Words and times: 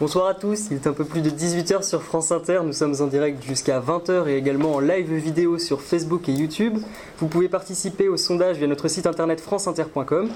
Bonsoir 0.00 0.26
à 0.26 0.34
tous, 0.34 0.66
il 0.70 0.76
est 0.76 0.86
un 0.86 0.92
peu 0.92 1.04
plus 1.04 1.22
de 1.22 1.30
18h 1.30 1.82
sur 1.82 2.02
France 2.02 2.32
Inter, 2.32 2.60
nous 2.64 2.72
sommes 2.72 2.94
en 3.00 3.06
direct 3.06 3.42
jusqu'à 3.42 3.80
20h 3.80 4.28
et 4.28 4.36
également 4.36 4.74
en 4.74 4.80
live 4.80 5.14
vidéo 5.14 5.58
sur 5.58 5.80
Facebook 5.80 6.28
et 6.28 6.32
YouTube. 6.32 6.78
Vous 7.18 7.28
pouvez 7.28 7.48
participer 7.48 8.08
au 8.08 8.16
sondage 8.16 8.58
via 8.58 8.66
notre 8.66 8.88
site 8.88 9.06
internet 9.06 9.40
franceinter.com. 9.40 10.28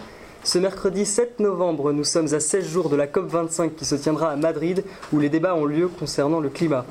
Ce 0.48 0.58
mercredi 0.58 1.04
7 1.04 1.40
novembre, 1.40 1.92
nous 1.92 2.04
sommes 2.04 2.32
à 2.32 2.40
16 2.40 2.64
jours 2.64 2.88
de 2.88 2.96
la 2.96 3.06
COP25 3.06 3.74
qui 3.74 3.84
se 3.84 3.94
tiendra 3.94 4.30
à 4.30 4.36
Madrid 4.36 4.82
où 5.12 5.20
les 5.20 5.28
débats 5.28 5.54
ont 5.54 5.66
lieu 5.66 5.88
concernant 5.88 6.40
le 6.40 6.48
climat. 6.48 6.86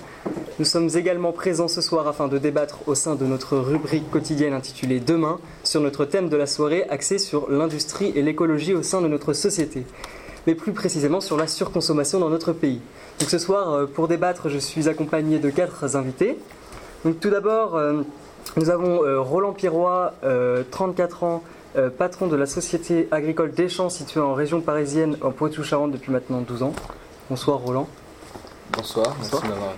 Nous 0.60 0.66
sommes 0.66 0.92
également 0.94 1.32
présents 1.32 1.68
ce 1.68 1.82
soir 1.82 2.08
afin 2.08 2.28
de 2.28 2.38
débattre 2.38 2.82
au 2.86 2.94
sein 2.94 3.16
de 3.16 3.26
notre 3.26 3.58
rubrique 3.58 4.12
quotidienne 4.12 4.54
intitulée 4.54 5.00
Demain 5.00 5.40
sur 5.64 5.82
notre 5.82 6.06
thème 6.06 6.30
de 6.30 6.38
la 6.38 6.46
soirée 6.46 6.86
axé 6.92 7.18
sur 7.18 7.50
l'industrie 7.50 8.12
et 8.14 8.22
l'écologie 8.22 8.76
au 8.76 8.84
sein 8.84 9.02
de 9.02 9.08
notre 9.08 9.34
société 9.34 9.86
mais 10.46 10.54
plus 10.54 10.72
précisément 10.72 11.20
sur 11.20 11.36
la 11.36 11.48
surconsommation 11.48 12.20
dans 12.20 12.30
notre 12.30 12.54
pays. 12.54 12.80
Donc 13.20 13.32
ce 13.32 13.40
soir, 13.40 13.74
euh, 13.74 13.86
pour 13.88 14.08
débattre, 14.08 14.50
je 14.50 14.60
suis 14.60 14.88
accompagné 14.88 15.40
de 15.40 15.50
quatre 15.50 15.96
invités. 15.96 16.38
Donc 17.04 17.20
tout 17.20 17.32
d'abord, 17.32 17.76
euh, 17.76 18.04
nous 18.56 18.70
avons 18.70 19.04
euh, 19.04 19.20
Roland 19.20 19.54
Pirois, 19.54 20.14
34 20.70 21.24
ans, 21.24 21.44
patron 21.98 22.28
de 22.28 22.36
la 22.36 22.46
société 22.46 23.08
agricole 23.12 23.52
Deschamps 23.52 23.90
située 23.90 24.20
en 24.20 24.34
région 24.34 24.62
parisienne, 24.62 25.18
en 25.22 25.32
Poitou-Charentes 25.32 25.92
depuis 25.92 26.12
maintenant 26.12 26.42
12 26.42 26.64
ans. 26.64 26.74
Bonsoir 27.30 27.60
Roland. 27.60 27.88
Bonsoir, 28.72 29.16
merci 29.20 29.42
de 29.42 29.48
m'avoir 29.48 29.74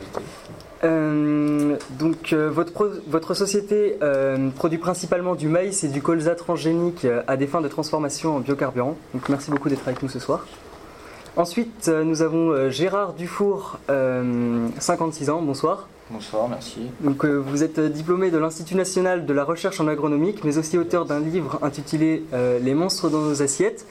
invité. 0.83 1.85
donc 1.99 2.33
votre, 2.33 3.01
votre 3.07 3.33
société 3.33 3.97
produit 4.55 4.77
principalement 4.77 5.35
du 5.35 5.47
maïs 5.47 5.83
et 5.83 5.89
du 5.89 6.01
colza 6.01 6.35
transgénique 6.35 7.05
à 7.27 7.37
des 7.37 7.47
fins 7.47 7.61
de 7.61 7.67
transformation 7.67 8.37
en 8.37 8.39
biocarburant. 8.39 8.97
Donc 9.13 9.29
merci 9.29 9.51
beaucoup 9.51 9.69
d'être 9.69 9.87
avec 9.87 10.01
nous 10.01 10.09
ce 10.09 10.19
soir. 10.19 10.45
Ensuite, 11.35 11.87
euh, 11.87 12.03
nous 12.03 12.21
avons 12.21 12.51
euh, 12.51 12.69
Gérard 12.69 13.13
Dufour, 13.13 13.77
56 13.87 15.29
euh, 15.29 15.33
ans. 15.33 15.41
Bonsoir. 15.41 15.87
Bonsoir, 16.09 16.47
merci. 16.49 16.89
Donc, 17.01 17.23
vous 17.23 17.63
êtes 17.63 17.79
diplômé 17.79 18.31
de 18.31 18.39
l'Institut 18.39 18.75
national 18.75 19.27
de 19.27 19.33
la 19.33 19.43
recherche 19.43 19.79
en 19.79 19.87
agronomique, 19.87 20.43
mais 20.43 20.57
aussi 20.57 20.77
auteur 20.77 21.05
d'un 21.05 21.19
livre 21.19 21.59
intitulé 21.61 22.23
Les 22.33 22.73
monstres 22.73 23.09
dans 23.09 23.21
nos 23.21 23.43
assiettes, 23.43 23.85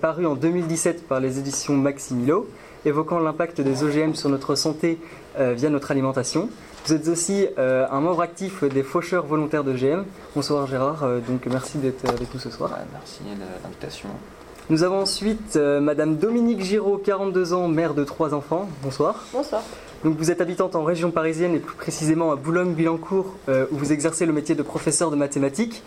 paru 0.00 0.24
en 0.24 0.36
2017 0.36 1.06
par 1.06 1.20
les 1.20 1.38
éditions 1.38 1.74
Maximilo, 1.74 2.48
évoquant 2.86 3.18
l'impact 3.18 3.60
des 3.60 3.84
OGM 3.84 4.14
sur 4.14 4.30
notre 4.30 4.54
santé 4.54 4.98
via 5.38 5.68
notre 5.68 5.90
alimentation. 5.90 6.48
Vous 6.86 6.94
êtes 6.94 7.08
aussi 7.08 7.46
un 7.58 8.00
membre 8.00 8.22
actif 8.22 8.64
des 8.64 8.82
faucheurs 8.82 9.26
volontaires 9.26 9.62
de 9.62 9.74
GM. 9.74 10.04
Bonsoir 10.34 10.66
Gérard, 10.66 11.06
donc 11.28 11.44
merci 11.44 11.76
d'être 11.76 12.08
avec 12.08 12.32
nous 12.32 12.40
ce 12.40 12.48
soir. 12.48 12.70
merci 12.94 13.20
de 13.22 13.38
l'invitation. 13.64 14.08
Nous 14.70 14.84
avons 14.84 15.00
ensuite 15.00 15.56
euh, 15.56 15.80
Madame 15.80 16.14
Dominique 16.14 16.62
Giraud, 16.62 16.96
42 16.96 17.54
ans, 17.54 17.66
mère 17.66 17.92
de 17.92 18.04
trois 18.04 18.34
enfants. 18.34 18.68
Bonsoir. 18.84 19.24
Bonsoir. 19.32 19.62
Donc 20.04 20.16
vous 20.16 20.30
êtes 20.30 20.40
habitante 20.40 20.76
en 20.76 20.84
région 20.84 21.10
parisienne 21.10 21.56
et 21.56 21.58
plus 21.58 21.74
précisément 21.74 22.30
à 22.30 22.36
Boulogne-Billancourt 22.36 23.34
euh, 23.48 23.66
où 23.72 23.76
vous 23.76 23.92
exercez 23.92 24.26
le 24.26 24.32
métier 24.32 24.54
de 24.54 24.62
professeur 24.62 25.10
de 25.10 25.16
mathématiques. 25.16 25.82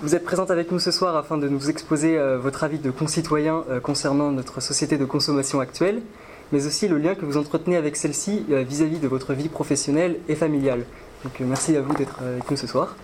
Vous 0.00 0.14
êtes 0.14 0.22
présente 0.22 0.52
avec 0.52 0.70
nous 0.70 0.78
ce 0.78 0.92
soir 0.92 1.16
afin 1.16 1.38
de 1.38 1.48
nous 1.48 1.68
exposer 1.68 2.16
euh, 2.16 2.38
votre 2.38 2.62
avis 2.62 2.78
de 2.78 2.92
concitoyen 2.92 3.64
concernant 3.82 4.30
notre 4.30 4.60
société 4.60 4.96
de 4.96 5.04
consommation 5.04 5.58
actuelle, 5.58 6.00
mais 6.52 6.66
aussi 6.66 6.86
le 6.86 6.98
lien 6.98 7.16
que 7.16 7.24
vous 7.24 7.36
entretenez 7.36 7.76
avec 7.76 7.96
celle-ci 7.96 8.46
vis-à-vis 8.48 9.00
de 9.00 9.08
votre 9.08 9.32
vie 9.32 9.48
professionnelle 9.48 10.20
et 10.28 10.36
familiale. 10.36 10.84
Donc 11.24 11.32
merci 11.40 11.76
à 11.76 11.80
vous 11.80 11.94
d'être 11.94 12.20
avec 12.22 12.48
nous 12.48 12.56
ce 12.56 12.68
soir. 12.68 12.94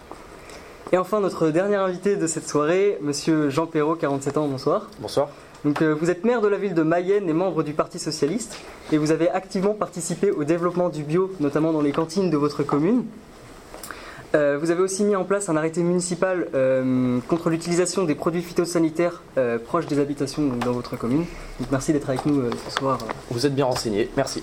Et 0.93 0.99
enfin, 0.99 1.21
notre 1.21 1.51
dernier 1.51 1.77
invité 1.77 2.17
de 2.17 2.27
cette 2.27 2.49
soirée, 2.49 2.99
monsieur 3.01 3.49
Jean 3.49 3.67
Perrault, 3.67 3.95
47 3.95 4.37
ans, 4.39 4.49
bonsoir. 4.49 4.89
Bonsoir. 4.99 5.29
Donc, 5.65 5.83
euh, 5.83 5.95
vous 5.95 6.11
êtes 6.11 6.25
maire 6.25 6.41
de 6.41 6.49
la 6.49 6.57
ville 6.57 6.75
de 6.75 6.83
Mayenne 6.83 7.29
et 7.29 7.33
membre 7.33 7.63
du 7.63 7.75
Parti 7.75 7.99
Socialiste, 7.99 8.59
et 8.91 8.99
vous 8.99 9.13
avez 9.13 9.31
activement 9.31 9.75
participé 9.75 10.33
au 10.33 10.43
développement 10.43 10.89
du 10.89 11.05
bio, 11.05 11.31
notamment 11.39 11.73
dans 11.73 11.83
les 11.83 11.93
cantines 11.93 12.29
de 12.31 12.37
votre 12.37 12.65
commune. 12.65 13.05
Euh, 14.35 14.59
vous 14.61 14.71
avez 14.71 14.81
aussi 14.81 15.05
mis 15.05 15.15
en 15.15 15.25
place 15.25 15.49
un 15.49 15.57
arrêté 15.57 15.83
municipal 15.83 16.49
euh, 16.55 17.19
contre 17.29 17.51
l'utilisation 17.51 18.05
des 18.05 18.15
produits 18.15 18.43
phytosanitaires 18.43 19.23
proches 19.65 19.87
des 19.87 19.99
habitations 19.99 20.43
dans 20.65 20.73
votre 20.73 20.97
commune. 20.97 21.25
Donc 21.59 21.69
merci 21.71 21.93
d'être 21.93 22.09
avec 22.09 22.27
nous 22.27 22.43
ce 22.67 22.79
soir. 22.79 22.99
Vous 23.31 23.45
êtes 23.45 23.55
bien 23.55 23.65
renseigné, 23.65 24.09
merci. 24.17 24.43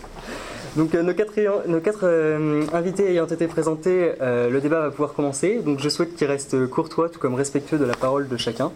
Donc 0.78 0.94
euh, 0.94 1.02
nos 1.02 1.16
quatre, 1.16 2.04
euh, 2.04 2.64
invités 2.72 3.10
ayant 3.10 3.26
été 3.26 3.48
présentés, 3.48 4.12
euh, 4.22 4.48
le 4.48 4.62
débat 4.62 4.82
va 4.82 4.92
pouvoir 4.92 5.14
commencer. 5.14 5.60
Donc 5.66 5.80
je 5.80 5.90
souhaite 5.90 6.16
qu'il 6.16 6.28
reste 6.28 6.68
courtois, 6.68 7.10
tout 7.10 7.20
comme 7.20 7.34
respectueux 7.34 7.80
de 7.80 7.86
la 7.86 7.96
parole 7.96 8.28
de 8.28 8.38
chacun. 8.38 8.72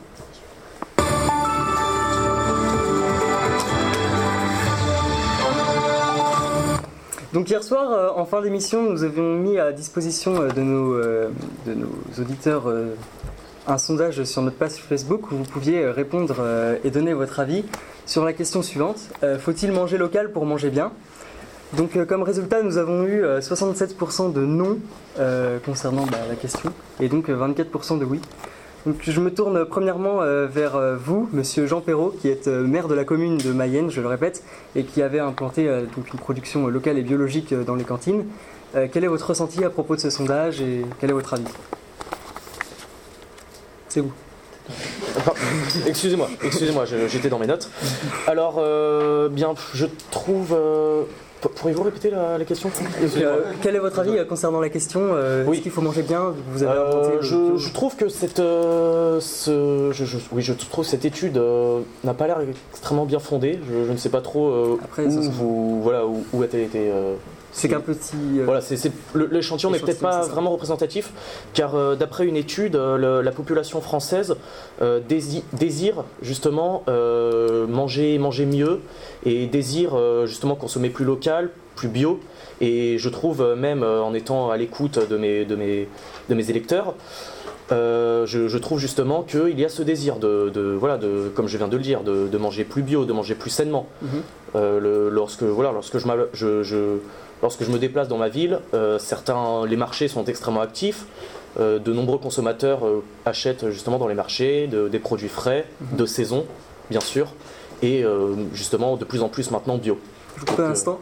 Donc 7.34 7.50
hier 7.52 7.64
soir, 7.64 8.18
en 8.18 8.26
fin 8.26 8.42
d'émission, 8.42 8.82
nous 8.82 9.04
avions 9.04 9.36
mis 9.36 9.60
à 9.60 9.72
disposition 9.72 10.34
de 10.34 10.62
nos 10.62 11.00
auditeurs 12.20 12.64
un 13.68 13.78
sondage 13.78 14.24
sur 14.24 14.42
notre 14.42 14.58
page 14.58 14.72
Facebook 14.72 15.32
où 15.32 15.36
vous 15.36 15.44
pouviez 15.44 15.86
répondre 15.86 16.44
et 16.84 16.90
donner 16.90 17.14
votre 17.14 17.40
avis 17.40 17.64
sur 18.06 18.26
la 18.26 18.34
question 18.34 18.62
suivante. 18.62 19.00
Faut-il 19.40 19.72
manger 19.72 19.98
local 19.98 20.32
pour 20.34 20.46
manger 20.46 20.72
bien? 20.72 20.92
Donc 21.74 21.96
euh, 21.96 22.06
comme 22.06 22.24
résultat, 22.24 22.62
nous 22.64 22.78
avons 22.78 23.06
eu 23.06 23.24
67% 23.24 24.30
euh, 24.30 24.32
de 24.34 24.42
non 24.42 24.78
euh, 25.20 25.58
concernant 25.60 26.06
bah, 26.06 26.18
la 26.28 26.36
question 26.36 26.72
et 27.00 27.08
donc 27.08 27.30
24% 27.30 27.98
de 27.98 28.06
oui. 28.06 28.20
Donc 28.86 28.98
je 29.02 29.20
me 29.20 29.32
tourne 29.32 29.64
premièrement 29.66 30.22
vers 30.48 30.98
vous, 30.98 31.30
monsieur 31.34 31.68
Jean 31.68 31.82
Perrault, 31.82 32.16
qui 32.20 32.30
êtes 32.30 32.48
maire 32.48 32.88
de 32.88 32.96
la 32.96 33.04
commune 33.04 33.38
de 33.38 33.52
Mayenne, 33.52 33.92
je 33.92 34.02
le 34.02 34.08
répète, 34.08 34.44
et 34.76 34.84
qui 34.84 35.04
avait 35.04 35.20
implanté 35.20 35.68
donc 35.96 36.12
une 36.12 36.18
production 36.18 36.66
locale 36.66 36.98
et 36.98 37.04
biologique 37.04 37.54
dans 37.54 37.76
les 37.76 37.84
cantines. 37.84 38.26
quel 38.92 39.04
est 39.04 39.08
votre 39.08 39.28
ressenti 39.28 39.64
à 39.64 39.70
propos 39.70 39.96
de 39.96 40.02
ce 40.02 40.10
sondage 40.10 40.62
et 40.62 40.84
quel 41.00 41.12
est 41.12 41.14
votre 41.14 41.36
avis? 41.36 41.44
C'est 43.88 44.02
vous. 44.02 44.14
excusez-moi, 45.86 46.30
excusez-moi, 46.44 46.86
j'étais 46.86 47.30
dans 47.30 47.38
mes 47.38 47.46
notes. 47.46 47.70
Alors, 48.26 48.56
bien, 49.30 49.54
je 49.76 49.86
trouve 50.10 50.56
Pourriez-vous 51.50 51.84
répéter 51.84 52.12
la, 52.12 52.44
question? 52.46 52.70
Euh, 53.18 53.42
Quel 53.62 53.76
est 53.76 53.80
votre 53.80 54.00
avis 54.00 54.18
euh, 54.18 54.26
concernant 54.26 54.60
la 54.60 54.70
question 54.70 55.02
euh, 55.14 55.50
Est-ce 55.52 55.62
qu'il 55.62 55.72
faut 55.72 55.82
manger 55.82 56.04
bien? 56.04 56.34
Vous 56.52 56.64
avez 56.64 56.78
je, 57.22 57.74
trouve 57.74 57.96
que 57.96 58.10
cette, 58.10 58.38
ce, 58.38 59.90
je, 59.92 60.18
oui, 60.32 60.42
je 60.42 60.54
trouve 60.54 60.86
cette 60.86 61.06
étude 61.06 61.42
n'a 62.04 62.14
pas 62.14 62.28
l'air 62.28 62.40
extrêmement 62.72 63.06
bien 63.06 63.20
fondée. 63.20 63.60
Je, 63.68 63.92
ne 63.92 63.98
sais 63.98 64.10
pas 64.10 64.22
trop 64.22 64.78
où, 64.98 65.22
vous, 65.32 65.82
voilà, 65.82 66.06
où, 66.06 66.24
où 66.34 66.44
a-t-elle 66.44 66.64
été 66.64 66.92
c'est 67.52 67.68
qu'un 67.68 67.82
petit. 67.82 68.16
Euh, 68.40 68.46
voilà, 68.46 68.62
c'est, 68.62 68.92
l'échantillon 69.32 69.72
n'est 69.72 69.80
peut-être 69.80 70.00
pas 70.00 70.22
vraiment 70.22 70.52
représentatif, 70.52 71.12
car 71.54 71.76
euh, 71.76 71.96
d'après 71.96 72.26
une 72.26 72.38
étude, 72.38 72.76
euh, 72.76 73.22
la 73.22 73.32
population 73.32 73.82
française 73.82 74.36
désire, 75.08 76.04
justement 76.22 76.84
manger, 77.68 78.18
manger 78.18 78.46
mieux 78.46 78.80
et 79.26 79.48
désire 79.48 79.98
justement 80.26 80.56
consommer 80.56 80.90
plus 80.90 81.06
local, 81.06 81.50
plus 81.76 81.88
bio. 81.88 82.20
Et 82.62 82.98
je 82.98 83.10
trouve 83.10 83.56
même 83.56 83.84
en 83.84 84.14
étant 84.14 84.50
à 84.52 84.58
l'écoute 84.58 85.00
de 85.10 85.18
mes, 85.18 85.46
de 85.46 85.56
mes, 85.56 85.88
de 86.30 86.36
mes 86.36 86.50
électeurs, 86.50 86.96
je, 87.70 88.58
trouve 88.58 88.80
justement 88.80 89.24
qu'il 89.24 89.60
y 89.60 89.66
a 89.66 89.70
ce 89.70 89.84
désir 89.84 90.18
de, 90.18 90.76
voilà, 90.80 90.98
de, 90.98 91.32
comme 91.36 91.48
je 91.48 91.58
viens 91.58 91.68
de 91.68 91.78
le 91.78 91.84
dire, 91.84 92.02
de, 92.02 92.38
manger 92.38 92.64
plus 92.64 92.82
bio, 92.82 93.06
de 93.06 93.14
manger 93.14 93.36
plus 93.36 93.52
sainement. 93.52 93.88
Mhm. 94.02 94.22
lorsque, 95.10 95.44
voilà, 95.44 95.72
lorsque 95.72 95.98
je, 95.98 96.64
je, 96.64 96.98
Lorsque 97.42 97.64
je 97.64 97.72
me 97.72 97.80
déplace 97.80 98.08
dans 98.08 98.18
ma 98.18 98.30
ville, 98.30 98.60
euh, 98.74 99.00
certains, 99.00 99.66
les 99.66 99.76
marchés 99.76 100.08
sont 100.08 100.26
extrêmement 100.26 100.62
actifs. 100.62 101.06
Euh, 101.60 101.80
de 101.80 101.92
nombreux 101.92 102.18
consommateurs 102.18 102.86
euh, 102.86 103.04
achètent 103.26 103.70
justement 103.72 103.98
dans 103.98 104.08
les 104.08 104.16
marchés 104.16 104.68
des 104.68 105.00
produits 105.00 105.28
frais, 105.28 105.66
mhm. 105.82 105.98
de 105.98 106.06
saison, 106.06 106.46
bien 106.90 107.02
sûr, 107.02 107.34
et 107.82 108.06
justement 108.54 108.96
de 108.96 109.06
plus 109.06 109.24
en 109.24 109.28
plus 109.28 109.50
maintenant 109.50 109.78
bio. 109.78 109.98
Je 110.36 110.42
vous 110.42 110.46
coupe 110.46 110.60
un 110.60 110.72
instant. 110.72 111.00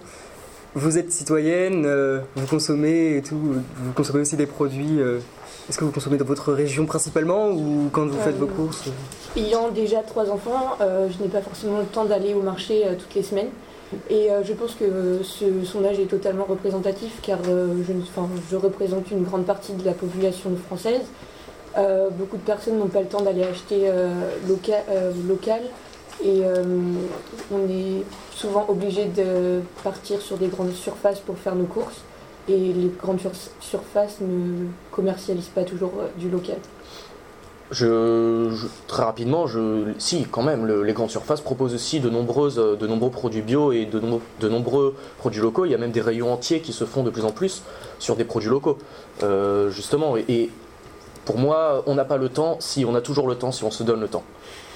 Vous 0.75 0.97
êtes 0.97 1.12
citoyenne, 1.12 1.86
vous 2.36 2.47
consommez 2.47 3.18
et 3.18 3.21
tout, 3.21 3.36
vous 3.36 3.91
consommez 3.94 4.21
aussi 4.21 4.38
des 4.38 4.45
produits. 4.45 5.00
Est-ce 5.68 5.77
que 5.77 5.83
vous 5.83 5.91
consommez 5.91 6.18
dans 6.18 6.25
votre 6.25 6.53
région 6.53 6.86
principalement 6.86 7.50
ou 7.50 7.89
quand 7.91 8.07
vous 8.07 8.19
faites 8.19 8.38
vos 8.38 8.47
courses? 8.47 8.86
Ayant 9.36 9.69
déjà 9.69 10.03
trois 10.03 10.30
enfants, 10.30 10.77
je 10.80 11.21
n'ai 11.21 11.30
pas 11.30 11.41
forcément 11.41 11.80
le 11.80 11.86
temps 11.86 12.06
d'aller 12.06 12.33
au 12.33 12.41
marché 12.41 12.86
toutes 12.97 13.13
les 13.13 13.24
semaines. 13.24 13.50
Et 14.09 14.30
euh, 14.30 14.44
je 14.44 14.53
pense 14.53 14.75
que 14.75 15.21
ce 15.24 15.65
sondage 15.65 16.00
est 16.00 16.06
totalement 16.06 16.45
représentatif 16.45 17.19
car 17.21 17.39
euh, 17.47 17.74
je, 18.50 18.56
représente 18.56 19.09
une 19.12 19.24
grande 19.24 19.45
partie 19.45 19.74
de 19.74 19.83
la 19.83 19.94
population 19.94 20.56
française. 20.68 21.01
Euh, 21.77 22.09
beaucoup 22.12 22.38
de 22.38 22.41
personnes 22.41 22.77
n'ont 22.77 22.88
pas 22.88 23.01
le 23.01 23.07
temps 23.07 23.21
d'aller 23.21 23.44
acheter 23.44 23.91
local 24.47 25.62
et 26.24 26.41
on 27.51 27.69
est 27.69 28.03
souvent 28.36 28.65
obligé 28.68 29.06
de 29.06 29.62
partir 29.83 30.21
sur 30.21 30.38
des 30.38 30.47
grandes 30.47 30.74
surfaces 30.74 31.19
pour 31.19 31.38
faire 31.38 31.56
nos 31.56 31.65
courses. 31.65 32.01
et 32.47 32.57
les 32.57 32.91
grandes 33.00 33.19
surfaces 33.59 34.18
ne 34.21 34.68
commercialisent 34.91 35.53
pas 35.56 35.63
toujours 35.63 35.94
du 36.18 36.30
local. 36.30 36.57
Je, 37.71 38.50
très 38.88 39.04
rapidement, 39.04 39.45
je, 39.45 39.94
si 40.00 40.25
quand 40.25 40.42
même, 40.42 40.66
les 40.83 40.94
grandes 40.94 41.12
surfaces 41.12 41.42
proposent 41.42 41.75
aussi 41.75 42.00
de, 42.00 42.10
de 42.10 42.88
nombreux 42.88 43.12
produits 43.12 43.42
bio 43.42 43.71
et 43.71 43.86
de, 43.86 44.01
de, 44.39 44.50
nombreux 44.50 44.95
produits 45.19 45.42
locaux. 45.42 45.66
Il 45.66 45.71
y 45.71 45.75
a 45.75 45.77
même 45.77 45.92
des 45.92 46.01
rayons 46.01 46.33
entiers 46.33 46.62
qui 46.62 46.74
se 46.74 46.86
font 46.86 47.04
de 47.04 47.12
plus 47.12 47.25
en 47.25 47.31
plus 47.31 47.62
sur 48.00 48.16
des 48.16 48.24
produits 48.24 48.50
locaux, 48.50 48.80
euh, 49.21 49.69
justement. 49.69 50.18
Et, 50.18 50.50
pour 51.30 51.38
moi, 51.38 51.83
on 51.86 51.94
n'a 51.94 52.06
pas 52.06 52.18
le 52.18 52.30
temps 52.30 52.57
si 52.60 52.86
on 52.86 52.95
a 52.95 53.01
toujours 53.01 53.27
le 53.27 53.36
temps, 53.36 53.51
si 53.51 53.63
on 53.63 53.69
se 53.69 53.83
donne 53.83 54.00
le 54.00 54.07
temps. 54.07 54.24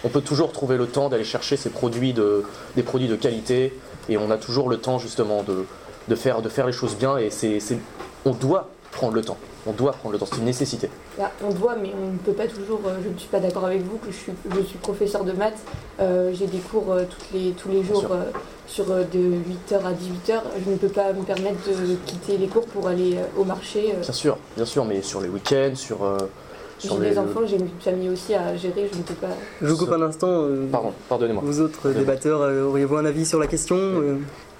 On 0.03 0.09
peut 0.09 0.21
toujours 0.21 0.51
trouver 0.51 0.77
le 0.77 0.85
temps 0.85 1.09
d'aller 1.09 1.23
chercher 1.23 1.57
ces 1.57 1.71
produits 1.71 2.13
de, 2.13 2.43
des 2.75 2.83
produits 2.83 3.07
de 3.07 3.15
qualité 3.15 3.73
et 4.07 4.17
on 4.17 4.29
a 4.29 4.37
toujours 4.37 4.69
le 4.69 4.77
temps 4.77 4.99
justement 4.99 5.43
de, 5.43 6.15
faire, 6.15 6.43
de 6.43 6.49
faire 6.49 6.67
les 6.67 6.71
choses 6.71 6.95
bien 6.95 7.17
et 7.17 7.29
on 8.25 8.33
doit 8.33 8.69
prendre 8.91 9.15
le 9.15 9.23
temps. 9.23 9.37
On 9.65 9.71
doit 9.71 9.93
prendre 9.93 10.13
le 10.13 10.19
temps, 10.19 10.25
c'est 10.29 10.39
une 10.39 10.45
nécessité. 10.45 10.89
On 11.41 11.53
doit, 11.53 11.75
mais 11.81 11.91
on 11.97 12.13
ne 12.13 12.17
peut 12.17 12.33
pas 12.33 12.47
toujours. 12.47 12.81
Euh, 12.85 12.97
je 13.03 13.09
ne 13.09 13.17
suis 13.17 13.29
pas 13.29 13.39
d'accord 13.39 13.65
avec 13.65 13.81
vous 13.81 13.97
que 13.97 14.11
je 14.11 14.17
suis, 14.17 14.31
je 14.53 14.61
suis 14.61 14.77
professeur 14.77 15.23
de 15.23 15.31
maths. 15.31 15.59
Euh, 16.01 16.31
j'ai 16.33 16.47
des 16.47 16.57
cours 16.57 16.91
euh, 16.91 17.03
toutes 17.09 17.31
les, 17.33 17.51
tous 17.51 17.69
les 17.69 17.83
jours 17.83 18.05
sur 18.67 18.85
de 18.85 19.19
8h 19.19 19.75
à 19.75 19.93
18h. 19.93 20.41
Je 20.65 20.71
ne 20.71 20.75
peux 20.75 20.89
pas 20.89 21.13
me 21.13 21.23
permettre 21.23 21.65
de 21.67 21.95
quitter 22.05 22.37
les 22.37 22.47
cours 22.47 22.65
pour 22.65 22.87
aller 22.87 23.17
au 23.37 23.45
marché. 23.45 23.93
Bien 24.01 24.11
sûr, 24.11 24.37
bien 24.55 24.65
sûr, 24.65 24.83
mais 24.83 25.01
sur 25.01 25.21
les 25.21 25.29
week-ends, 25.29 25.75
sur. 25.75 25.99
J'ai 26.79 26.89
des 26.97 27.17
enfants, 27.17 27.41
j'ai 27.45 27.55
une 27.55 27.69
famille 27.79 28.09
aussi 28.09 28.33
à 28.33 28.57
gérer, 28.57 28.89
je 28.91 28.97
ne 28.97 29.03
peux 29.03 29.13
pas. 29.13 29.29
Je 29.61 29.67
vous 29.67 29.77
coupe 29.77 29.93
un 29.93 30.01
instant. 30.01 30.45
Pardon, 30.69 30.91
pardonnez-moi. 31.07 31.41
Vous 31.45 31.61
autres 31.61 31.91
débatteurs, 31.91 32.41
auriez-vous 32.67 32.97
un 32.97 33.05
avis 33.05 33.25
sur 33.25 33.39
la 33.39 33.47
question 33.47 33.77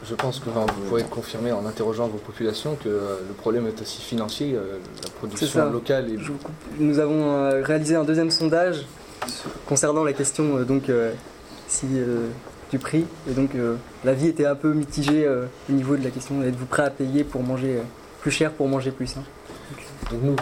je 0.06 0.16
pense 0.16 0.40
que 0.40 0.50
vous 0.50 0.66
pourrez 0.88 1.04
confirmer 1.04 1.52
en 1.52 1.66
interrogeant 1.66 2.08
vos 2.08 2.18
populations 2.18 2.76
que 2.76 2.90
euh, 2.90 3.18
le 3.28 3.34
problème 3.34 3.68
est 3.68 3.82
aussi 3.82 4.02
financier, 4.02 4.54
euh, 4.54 4.78
la 5.04 5.10
production 5.10 5.72
locale. 5.72 6.10
Et... 6.10 6.18
Nous 6.80 7.00
avons 7.00 7.32
euh, 7.32 7.62
réalisé 7.64 7.96
un 7.96 8.04
deuxième 8.04 8.32
sondage 8.32 8.86
concernant 9.66 10.04
la 10.04 10.14
question 10.14 10.62
donc, 10.64 10.92
si, 11.68 11.86
du 12.72 12.80
prix. 12.80 13.06
Et 13.30 13.34
donc 13.34 13.52
l'avis 14.04 14.28
était 14.28 14.46
un 14.46 14.56
peu 14.56 14.74
mitigé 14.74 15.26
au 15.28 15.72
niveau 15.72 15.96
de 15.96 16.04
la 16.04 16.10
question 16.10 16.44
êtes-vous 16.44 16.66
prêt 16.66 16.84
à 16.84 16.90
payer 16.90 17.24
pour 17.24 17.42
manger 17.42 17.80
plus 18.20 18.32
cher 18.32 18.52
pour 18.52 18.68
manger 18.68 18.92
plus 18.92 19.16
hein 19.16 19.24
Donc 20.12 20.22
nous, 20.24 20.36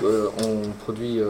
on 0.44 0.70
produit 0.84 1.22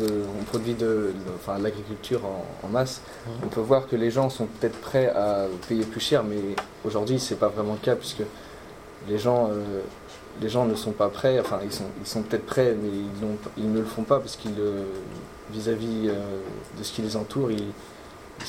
on 0.00 0.44
produit 0.44 0.74
de, 0.74 1.12
l'agriculture 1.60 2.20
en, 2.62 2.68
masse, 2.68 3.00
on 3.42 3.48
peut 3.48 3.60
voir 3.60 3.86
que 3.86 3.96
les 3.96 4.10
gens 4.10 4.30
sont 4.30 4.46
peut-être 4.46 4.80
prêts 4.80 5.08
à 5.08 5.46
payer 5.68 5.84
plus 5.84 6.00
cher, 6.00 6.24
mais 6.24 6.38
aujourd'hui 6.84 7.18
c'est 7.18 7.36
pas 7.36 7.48
vraiment 7.48 7.74
le 7.74 7.78
cas 7.78 7.96
puisque 7.96 8.22
les 9.08 9.18
gens, 9.18 9.48
euh, 9.50 9.80
les 10.40 10.48
gens 10.48 10.64
ne 10.64 10.74
sont 10.74 10.92
pas 10.92 11.08
prêts, 11.08 11.38
enfin 11.40 11.60
ils 11.62 11.72
sont, 11.72 11.84
ils 12.00 12.06
sont 12.06 12.22
peut-être 12.22 12.46
prêts, 12.46 12.74
mais 12.80 12.88
ils, 12.88 13.64
ils, 13.64 13.72
ne 13.72 13.78
le 13.78 13.84
font 13.84 14.02
pas 14.02 14.18
parce 14.18 14.36
qu'ils, 14.36 14.58
euh, 14.58 14.84
vis-à-vis 15.50 16.08
euh, 16.08 16.14
de 16.78 16.82
ce 16.82 16.92
qui 16.92 17.02
les 17.02 17.16
entoure, 17.16 17.50
ils, 17.50 17.72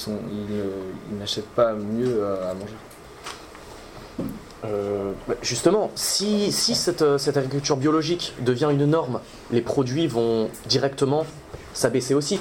ils 0.08 1.18
n'achètent 1.18 1.50
pas 1.50 1.74
mieux 1.74 2.26
à 2.26 2.54
manger. 2.54 2.74
Euh, 4.66 5.12
bah, 5.28 5.36
justement, 5.42 5.92
si, 5.96 6.54
euh, 7.02 7.18
cette, 7.18 7.38
agriculture 7.38 7.78
biologique 7.78 8.34
devient 8.40 8.70
une 8.72 8.86
norme, 8.86 9.20
les 9.52 9.62
produits 9.62 10.08
vont 10.08 10.50
directement 10.68 11.26
s'abaisser 11.74 12.14
aussi. 12.14 12.40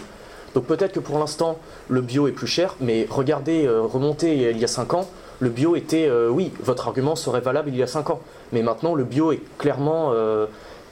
Donc 0.54 0.66
peut-être 0.66 0.92
que 0.92 1.00
pour 1.00 1.18
l'instant, 1.18 1.58
le 1.88 2.00
bio 2.00 2.28
est 2.28 2.32
plus 2.32 2.46
cher, 2.46 2.76
mais 2.80 3.06
regardez, 3.10 3.66
euh, 3.66 3.82
remontez 3.82 4.50
il 4.50 4.58
y 4.58 4.64
a 4.64 4.68
5 4.68 4.94
ans, 4.94 5.08
le 5.40 5.48
bio 5.48 5.74
était, 5.74 6.08
oui, 6.30 6.52
votre 6.62 6.86
argument 6.86 7.16
serait 7.16 7.40
valable 7.40 7.68
il 7.68 7.76
y 7.76 7.82
a 7.82 7.88
5 7.88 8.10
ans. 8.10 8.20
Mais 8.52 8.62
maintenant, 8.62 8.94
le 8.94 9.02
bio 9.02 9.32
est 9.32 9.40
clairement 9.58 10.12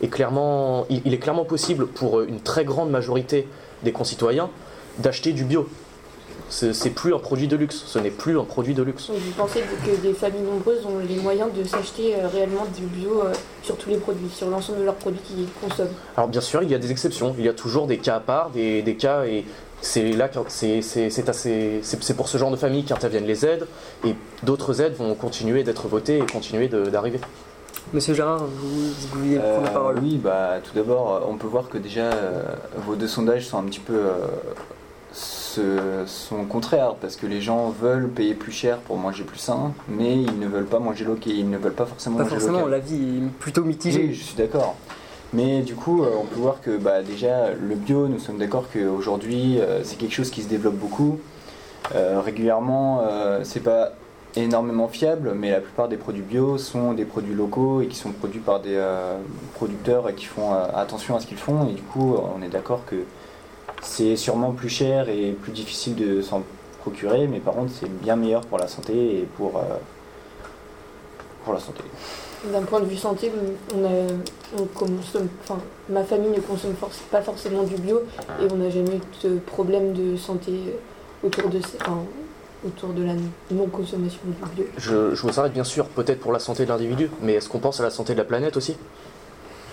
il 0.01 1.15
est 1.15 1.19
clairement 1.19 1.45
possible 1.45 1.87
pour 1.87 2.23
une 2.23 2.41
très 2.41 2.65
grande 2.65 2.91
majorité 2.91 3.47
des 3.85 3.93
concitoyens 3.93 4.51
d'acheter 4.99 5.33
du 5.33 5.45
bio 5.45 5.69
c'est 6.53 6.91
plus 6.91 7.15
un 7.15 7.19
produit 7.19 7.49
de 7.49 7.57
luxe, 7.57 7.83
ce 7.87 7.99
n'est 7.99 8.11
plus 8.11 8.39
un 8.39 8.45
produit 8.45 8.75
de 8.75 8.83
luxe. 8.83 9.11
Vous 9.11 9.33
pensez 9.37 9.61
que 9.61 10.03
des 10.03 10.13
familles 10.13 10.43
nombreuses 10.43 10.85
ont 10.85 10.99
les 10.99 11.17
moyens 11.17 11.49
de 11.53 11.65
s'acheter 11.65 12.15
euh, 12.15 12.29
réellement 12.29 12.67
du 12.77 12.85
bio 12.85 13.23
euh, 13.23 13.33
sur 13.63 13.77
tous 13.77 13.89
les 13.89 13.97
produits, 13.97 14.29
sur 14.29 14.49
l'ensemble 14.51 14.81
de 14.81 14.85
leurs 14.85 14.97
produits 14.97 15.21
qu'ils 15.21 15.47
consomment? 15.61 15.95
Alors 16.17 16.29
bien 16.29 16.43
sûr, 16.43 16.63
il 16.63 16.71
y 16.71 16.75
a 16.75 16.79
des 16.79 16.91
exceptions, 16.91 17.35
il 17.39 17.45
y 17.45 17.49
a 17.49 17.55
toujours 17.55 17.87
des 17.87 17.97
cas 17.97 18.17
à 18.17 18.21
part, 18.21 18.51
des, 18.51 18.97
cas 18.99 19.25
et 19.25 19.47
c'est 19.81 20.13
là 20.13 20.29
c'est 20.53 22.17
pour 22.17 22.29
ce 22.29 22.39
genre 22.39 22.51
de 22.51 22.57
famille 22.57 22.85
qu'interviennent 22.85 23.27
les 23.27 23.47
aides 23.47 23.67
et 24.05 24.15
d'autres 24.43 24.83
aides 24.83 24.95
vont 24.95 25.15
continuer 25.15 25.65
d'être 25.65 25.89
votées 25.89 26.19
et 26.19 26.27
continuer 26.31 26.69
d'arriver. 26.69 27.19
Monsieur 27.95 28.15
Gérard, 28.15 28.45
vous, 28.45 28.93
vouliez 29.13 29.39
prendre 29.39 29.63
la 29.63 29.71
euh, 29.71 29.73
parole 29.73 29.99
Oui, 30.01 30.21
bah, 30.23 30.61
tout 30.63 30.75
d'abord, 30.75 31.27
on 31.29 31.37
peut 31.37 31.47
voir 31.47 31.69
que 31.69 31.79
déjà 31.79 32.11
vos 32.87 32.95
deux 32.95 33.09
sondages 33.09 33.47
sont 33.47 33.59
un 33.59 33.65
petit 33.65 33.81
peu 33.81 33.99
sont 36.07 36.45
contraires 36.45 36.95
parce 37.01 37.17
que 37.17 37.27
les 37.27 37.41
gens 37.41 37.71
veulent 37.71 38.09
payer 38.09 38.35
plus 38.35 38.53
cher 38.53 38.79
pour 38.79 38.97
manger 38.97 39.25
plus 39.25 39.39
sain, 39.39 39.73
mais 39.89 40.15
ils 40.15 40.39
ne 40.39 40.47
veulent 40.47 40.67
pas 40.67 40.79
manger 40.79 41.05
local, 41.05 41.33
ils 41.33 41.49
ne 41.49 41.59
veulent 41.59 41.73
pas 41.73 41.87
forcément 41.87 42.17
pas 42.17 42.25
manger 42.25 42.37
forcément, 42.37 42.67
la 42.67 42.79
vie 42.79 43.19
est 43.19 43.39
plutôt 43.39 43.65
mitigée. 43.65 44.09
Oui, 44.09 44.15
je 44.15 44.23
suis 44.23 44.37
d'accord. 44.37 44.77
Mais 45.33 45.63
du 45.63 45.75
coup, 45.75 46.03
euh, 46.03 46.11
on 46.21 46.25
peut 46.25 46.39
voir 46.39 46.61
que 46.61 46.77
bah, 46.77 47.03
déjà 47.03 47.53
le 47.53 47.75
bio, 47.75 48.07
nous 48.07 48.19
sommes 48.19 48.39
d'accord 48.39 48.67
qu'aujourd'hui 48.71 49.59
euh, 49.61 49.83
c'est 49.83 49.97
quelque 49.97 50.13
chose 50.13 50.31
qui 50.31 50.43
se 50.43 50.49
développe 50.49 50.75
beaucoup. 50.75 51.19
Euh, 51.95 52.21
régulièrement, 52.21 53.03
c'est 53.43 53.63
pas 53.63 53.93
énormément 54.37 54.89
fiable, 54.89 55.33
mais 55.35 55.51
la 55.51 55.61
plupart 55.61 55.89
des 55.89 55.97
produits 55.97 56.23
bio 56.23 56.57
sont 56.57 56.93
des 56.93 57.05
produits 57.05 57.35
locaux 57.35 57.83
et 57.83 57.87
qui 57.87 57.97
sont 57.97 58.13
produits 58.13 58.41
par 58.41 58.61
des 58.61 58.81
producteurs 59.55 60.09
et 60.09 60.15
qui 60.15 60.27
font 60.27 60.53
attention 60.75 61.17
à 61.17 61.21
ce 61.21 61.27
qu'ils 61.27 61.39
font. 61.39 61.69
Et 61.69 61.73
du 61.73 61.83
coup, 61.83 62.17
on 62.35 62.41
est 62.43 62.49
d'accord 62.49 62.85
que 62.87 63.05
c'est 63.83 64.17
sûrement 64.17 64.53
plus 64.53 64.69
cher 64.71 65.09
et 65.09 65.33
plus 65.33 65.53
difficile 65.53 65.95
de 65.97 66.23
s'en 66.23 66.43
procurer, 66.81 67.27
mais 67.27 67.39
par 67.39 67.55
contre 67.55 67.73
c'est 67.79 67.89
bien 67.89 68.17
meilleur 68.17 68.41
pour 68.43 68.59
la 68.59 68.69
santé 68.69 69.19
et 69.19 69.29
pour, 69.37 69.59
euh, 69.59 69.63
pour 71.45 71.53
la 71.53 71.61
santé. 71.61 71.83
D'un 72.53 72.63
point 72.63 72.81
de 72.81 72.87
vue 72.87 72.97
santé, 72.97 73.31
on 73.75 73.85
on 74.59 74.65
consomme, 74.67 75.29
enfin, 75.43 75.59
ma 75.89 76.05
famille 76.05 76.31
ne 76.31 76.41
consomme 76.41 76.75
pas 77.11 77.23
forcément 77.23 77.63
du 77.63 77.77
bio 77.77 78.03
et 78.41 78.47
on 78.53 78.57
n'a 78.57 78.69
jamais 78.69 78.97
eu 78.97 79.27
de 79.27 79.39
problème 79.39 79.95
de 79.95 80.17
santé 80.17 80.53
autour 81.25 81.49
de, 81.49 81.61
autour 82.67 82.91
de 82.91 83.03
la 83.05 83.15
non-consommation 83.51 84.19
du 84.27 84.55
bio. 84.55 84.67
Je, 84.77 85.15
je 85.15 85.23
vous 85.23 85.41
arrête 85.41 85.53
bien 85.55 85.65
sûr, 85.65 85.87
peut-être 85.87 86.21
pour 86.21 86.33
la 86.33 86.39
santé 86.39 86.65
de 86.65 86.69
l'individu, 86.69 87.11
mais 87.23 87.35
est-ce 87.35 87.49
qu'on 87.49 87.61
pense 87.61 87.81
à 87.81 87.85
la 87.85 87.91
santé 87.91 88.13
de 88.13 88.19
la 88.19 88.25
planète 88.25 88.57
aussi? 88.57 88.77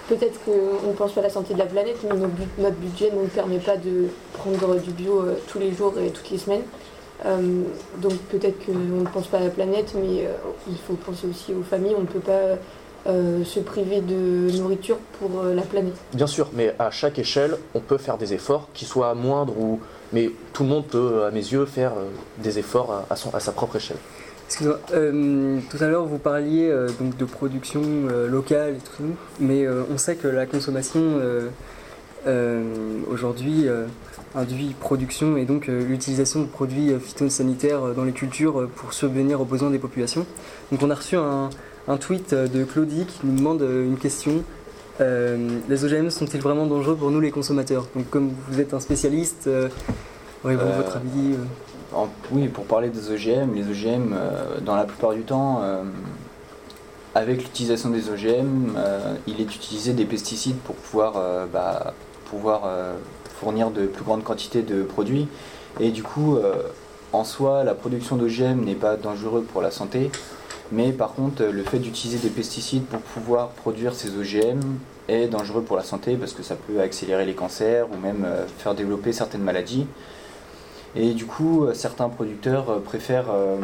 Peut-être 0.10 0.40
qu'on 0.44 0.94
pense 0.94 1.12
pas 1.12 1.22
à 1.22 1.26
la 1.26 1.30
santé 1.30 1.54
de 1.54 1.60
la 1.60 1.68
planète, 1.68 1.98
mais 2.04 2.18
notre 2.58 2.76
budget 2.78 3.12
ne 3.12 3.22
nous 3.22 3.28
permet 3.28 3.60
pas 3.60 3.78
de 3.78 4.08
prendre 4.34 4.76
du 4.80 4.90
bio 4.90 5.22
euh, 5.22 5.36
tous 5.48 5.60
les 5.60 5.72
jours 5.72 5.94
et 6.04 6.10
toutes 6.10 6.32
les 6.32 6.40
semaines. 6.40 6.64
Euh, 7.28 7.62
donc 8.02 8.14
peut-être 8.32 8.66
qu'on 8.66 8.74
ne 8.74 9.06
pense 9.06 9.28
pas 9.28 9.38
à 9.38 9.42
la 9.42 9.50
planète, 9.52 9.94
mais 9.94 10.26
euh, 10.26 10.34
il 10.68 10.78
faut 10.78 10.96
penser 10.96 11.28
aussi 11.30 11.54
aux 11.54 11.62
familles. 11.62 11.94
On 11.96 12.02
ne 12.02 12.08
peut 12.08 12.20
pas 12.20 12.58
se 13.06 13.60
priver 13.60 14.02
de 14.02 14.52
nourriture 14.58 14.98
pour 15.20 15.44
la 15.44 15.62
planète. 15.64 15.96
Bien 16.14 16.28
sûr, 16.28 16.50
mais 16.54 16.76
à 16.78 16.92
chaque 16.92 17.18
échelle, 17.18 17.58
on 17.74 17.80
peut 17.80 17.98
faire 17.98 18.18
des 18.18 18.34
efforts, 18.34 18.68
qui 18.74 18.86
soient 18.86 19.16
moindres 19.16 19.58
ou... 19.58 19.80
Mais 20.12 20.30
tout 20.54 20.64
le 20.64 20.70
monde 20.70 20.86
peut, 20.86 21.24
à 21.24 21.32
mes 21.32 21.40
yeux, 21.40 21.66
faire 21.66 21.94
des 22.40 22.60
efforts 22.60 23.06
à 23.10 23.40
sa 23.40 23.52
propre 23.52 23.78
échelle. 23.78 23.98
Euh, 24.94 25.60
tout 25.70 25.84
à 25.84 25.88
l'heure, 25.88 26.06
vous 26.06 26.18
parliez 26.18 26.70
euh, 26.70 26.90
donc 27.00 27.18
de 27.18 27.26
production 27.26 27.82
euh, 27.84 28.28
locale 28.28 28.76
et 28.76 28.98
tout, 28.98 29.16
mais 29.40 29.68
on 29.68 29.98
sait 29.98 30.16
que 30.16 30.28
la 30.28 30.46
consommation 30.46 31.20
aujourd'hui 33.10 33.68
induit 34.36 34.76
production 34.80 35.38
et 35.38 35.46
donc 35.46 35.68
l'utilisation 35.68 36.42
de 36.42 36.48
produits 36.48 36.94
phytosanitaires 37.00 37.94
dans 37.96 38.04
les 38.04 38.12
cultures 38.12 38.68
pour 38.76 38.94
subvenir 38.94 39.42
aux 39.42 39.46
besoins 39.46 39.70
des 39.70 39.80
populations. 39.80 40.26
Donc 40.72 40.84
on 40.84 40.90
a 40.90 40.96
reçu 40.96 41.16
un, 41.16 41.50
tweet 42.00 42.34
de 42.34 42.64
Claudie 42.64 43.06
qui 43.06 43.26
nous 43.26 43.36
demande 43.36 43.62
une 43.62 43.98
question. 43.98 44.44
les 45.00 45.86
OGM 45.86 46.10
sont-ils 46.10 46.42
vraiment 46.42 46.68
dangereux 46.68 46.96
pour 46.96 47.10
nous 47.10 47.20
les 47.20 47.32
consommateurs? 47.32 47.88
Donc 47.96 48.10
comme 48.10 48.32
vous 48.50 48.60
êtes 48.60 48.74
un 48.74 48.80
spécialiste, 48.80 49.50
aurez-vous 50.44 50.68
votre 50.78 50.98
avis 50.98 51.36
oui, 52.32 52.48
pour 52.48 52.66
parler 52.66 52.90
des 52.90 53.12
OGM, 53.12 53.54
les 53.56 53.64
OGM, 53.64 54.14
euh, 54.14 54.60
dans 54.62 54.76
la 54.76 54.86
plupart 54.86 55.14
du 55.14 55.22
temps, 55.22 55.62
euh, 55.64 55.84
avec 57.16 57.42
l'utilisation 57.42 57.90
des 57.90 58.10
OGM, 58.10 58.76
euh, 58.78 59.16
il 59.28 59.42
est 59.42 59.56
utilisé 59.56 59.94
des 59.94 60.06
pesticides 60.06 60.58
pour 60.58 60.76
pouvoir, 60.76 61.16
bah, 61.52 61.94
pouvoir 62.30 62.70
fournir 63.40 63.72
de 63.72 63.88
plus 63.88 64.04
grandes 64.04 64.24
quantités 64.24 64.62
de 64.62 64.84
produits. 64.84 65.28
Et 65.80 65.90
du 65.90 66.04
coup, 66.04 66.38
en 67.12 67.24
soi, 67.24 67.64
la 67.64 67.74
production 67.74 68.16
d'OGM 68.16 68.64
n'est 68.64 68.76
pas 68.76 68.96
dangereuse 68.96 69.46
pour 69.52 69.62
la 69.62 69.72
santé. 69.72 70.12
Mais 70.72 70.92
par 70.92 71.14
contre, 71.14 71.44
le 71.44 71.64
fait 71.64 71.80
d'utiliser 71.80 72.20
des 72.20 72.30
pesticides 72.30 72.86
pour 72.86 73.00
pouvoir 73.00 73.50
produire 73.50 73.96
ces 73.96 74.10
OGM 74.10 74.60
est 75.08 75.26
dangereux 75.26 75.64
pour 75.64 75.78
la 75.78 75.84
santé 75.84 76.16
parce 76.16 76.34
que 76.34 76.44
ça 76.44 76.56
peut 76.56 76.80
accélérer 76.80 77.26
les 77.26 77.34
cancers 77.34 77.88
ou 77.92 77.98
même 77.98 78.28
faire 78.60 78.76
développer 78.76 79.12
certaines 79.14 79.42
maladies. 79.42 79.88
Et 80.96 81.14
du 81.14 81.26
coup, 81.26 81.66
euh, 81.66 81.74
certains 81.74 82.10
producteurs 82.10 82.70
euh, 82.70 82.80
préfèrent, 82.80 83.32
euh, 83.32 83.58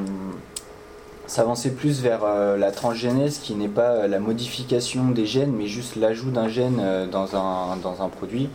s'avancer 1.28 1.72
plus 1.72 2.02
vers 2.02 2.24
la 2.56 2.72
transgénèse 2.72 3.40
qui 3.40 3.56
n'est 3.56 3.68
pas 3.68 4.06
la 4.06 4.20
modification 4.20 5.10
des 5.10 5.26
gènes 5.26 5.52
mais 5.52 5.66
juste 5.66 5.96
l'ajout 5.96 6.30
d'un 6.30 6.48
gène 6.48 6.80
dans, 7.12 7.36
un, 7.36 7.78
dans 7.78 8.04
un 8.04 8.10
produit 8.10 8.48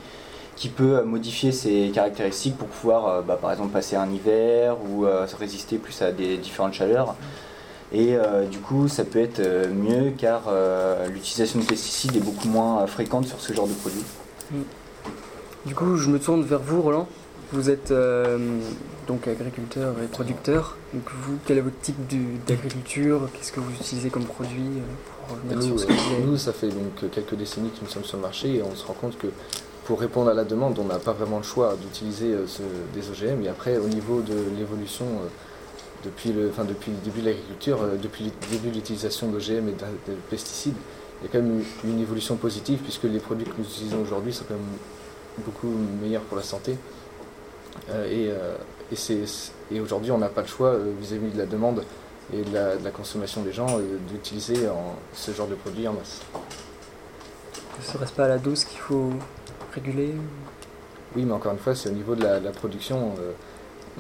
qui 0.55 0.69
peut 0.69 1.03
modifier 1.03 1.51
ses 1.51 1.91
caractéristiques 1.93 2.57
pour 2.57 2.69
pouvoir 2.69 3.25
bah, 3.25 3.37
par 3.43 3.51
exemple 3.51 3.71
passer 3.71 3.97
un 3.97 4.09
hiver 4.09 4.77
ou 4.89 5.05
résister 5.37 5.79
plus 5.79 6.01
à 6.01 6.13
des 6.13 6.37
différentes 6.37 6.75
chaleurs. 6.75 7.17
Et 7.93 8.17
du 8.49 8.61
coup, 8.61 8.87
ça 8.87 9.03
peut 9.03 9.19
être 9.19 9.43
mieux 9.71 10.13
car 10.17 10.43
l'utilisation 11.09 11.59
de 11.59 11.65
pesticides 11.65 12.15
est 12.15 12.25
beaucoup 12.25 12.47
moins 12.47 12.87
fréquente 12.87 13.27
sur 13.27 13.41
ce 13.41 13.53
genre 13.53 13.67
de 13.67 13.75
produit. 13.75 14.05
Mm. 14.53 14.61
Du 15.67 15.75
coup, 15.75 15.97
je 15.97 16.09
me 16.09 16.21
tourne 16.21 16.43
vers 16.43 16.61
vous, 16.61 16.83
Roland. 16.83 17.09
Vous 17.53 17.69
êtes 17.69 17.91
euh, 17.91 18.39
donc 19.09 19.27
agriculteur 19.27 19.95
et 20.03 20.07
producteur. 20.07 20.77
Donc 20.95 21.03
vous, 21.23 21.37
quel 21.47 21.59
est 21.59 21.63
votre 21.63 21.81
type 21.81 21.97
d'agriculture? 22.47 23.29
Qu'est-ce 23.33 23.51
que 23.51 23.59
vous 23.59 23.73
utilisez 23.73 24.09
comme 24.09 24.25
produit 24.25 24.63
euh, 24.63 25.35
pour 25.47 25.57
nous, 25.57 25.63
sur 25.63 25.81
ce 25.81 25.87
que 25.87 26.23
nous, 26.25 26.37
ça 26.37 26.53
fait 26.53 26.69
donc 26.69 27.11
quelques 27.11 27.35
décennies 27.35 27.71
que 27.71 27.85
nous 27.85 27.91
sommes 27.91 28.05
sur 28.05 28.19
le 28.19 28.23
marché 28.23 28.57
et 28.57 28.63
on 28.63 28.75
se 28.77 28.87
rend 28.87 28.95
compte 28.95 29.19
que 29.19 29.27
pour 29.85 29.99
répondre 30.01 30.31
à 30.31 30.35
la 30.35 30.45
demande, 30.45 30.79
on 30.79 30.85
n'a 30.85 31.01
pas 31.01 31.13
vraiment 31.13 31.39
le 31.39 31.43
choix 31.43 31.75
d'utiliser 31.75 32.33
euh, 32.35 32.47
des 32.95 33.11
OGM. 33.11 33.43
Et 33.45 33.49
après, 33.49 33.79
au 33.79 33.89
niveau 33.89 34.21
de 34.21 34.37
l'évolution, 34.57 35.07
depuis, 36.05 36.33
le, 36.33 36.53
depuis 36.69 36.93
le 36.93 36.99
début 37.05 37.21
de 37.21 37.27
l'agriculture, 37.27 37.81
depuis 38.01 38.25
le 38.27 38.49
début 38.49 38.69
de 38.69 38.75
l'utilisation 38.77 39.29
d'OGM 39.29 39.69
et 39.69 39.73
de, 39.73 40.15
pesticides, 40.31 40.77
il 41.21 41.27
y 41.27 41.29
a 41.29 41.33
quand 41.33 41.43
même 41.43 41.65
une 41.85 42.01
évolution 42.01 42.37
positive 42.37 42.79
puisque 42.79 43.05
les 43.05 43.19
produits 43.19 43.45
que 43.45 43.55
nous 43.59 43.65
utilisons 43.65 44.01
aujourd'hui 44.03 44.33
sont 44.33 44.45
quand 44.49 44.55
même 44.55 45.45
beaucoup 45.45 45.73
meilleur 46.01 46.23
pour 46.23 46.37
la 46.37 46.45
santé. 46.45 46.77
Euh, 47.89 48.07
et, 48.11 48.31
euh, 48.31 48.57
et, 49.71 49.81
aujourd'hui, 49.81 50.11
on 50.11 50.19
n'a 50.19 50.29
pas 50.29 50.43
le 50.43 50.47
choix 50.47 50.69
euh, 50.69 50.93
vis-à-vis 51.01 51.31
de 51.31 51.39
la 51.39 51.47
demande 51.47 51.85
et 52.33 52.43
de 52.43 52.55
la, 52.55 52.91
consommation 52.91 53.43
des 53.43 53.53
gens 53.53 53.81
d'utiliser 54.09 54.69
ce 55.13 55.33
genre 55.33 55.49
de 55.49 55.57
produits 55.57 55.89
en 55.89 55.95
masse. 55.95 56.21
Ne 57.79 57.85
serait-ce 57.85 58.13
pas 58.13 58.27
à 58.27 58.29
la 58.29 58.39
dose 58.39 58.65
qu'il 58.65 58.79
faut 58.79 59.11
réguler 59.75 60.15
Oui, 61.17 61.25
mais 61.25 61.33
encore 61.33 61.53
une 61.53 61.59
fois, 61.59 61.75
c'est 61.75 61.89
au 61.89 61.93
niveau 61.93 62.15
de 62.15 62.23
la, 62.23 62.39
production. 62.53 63.15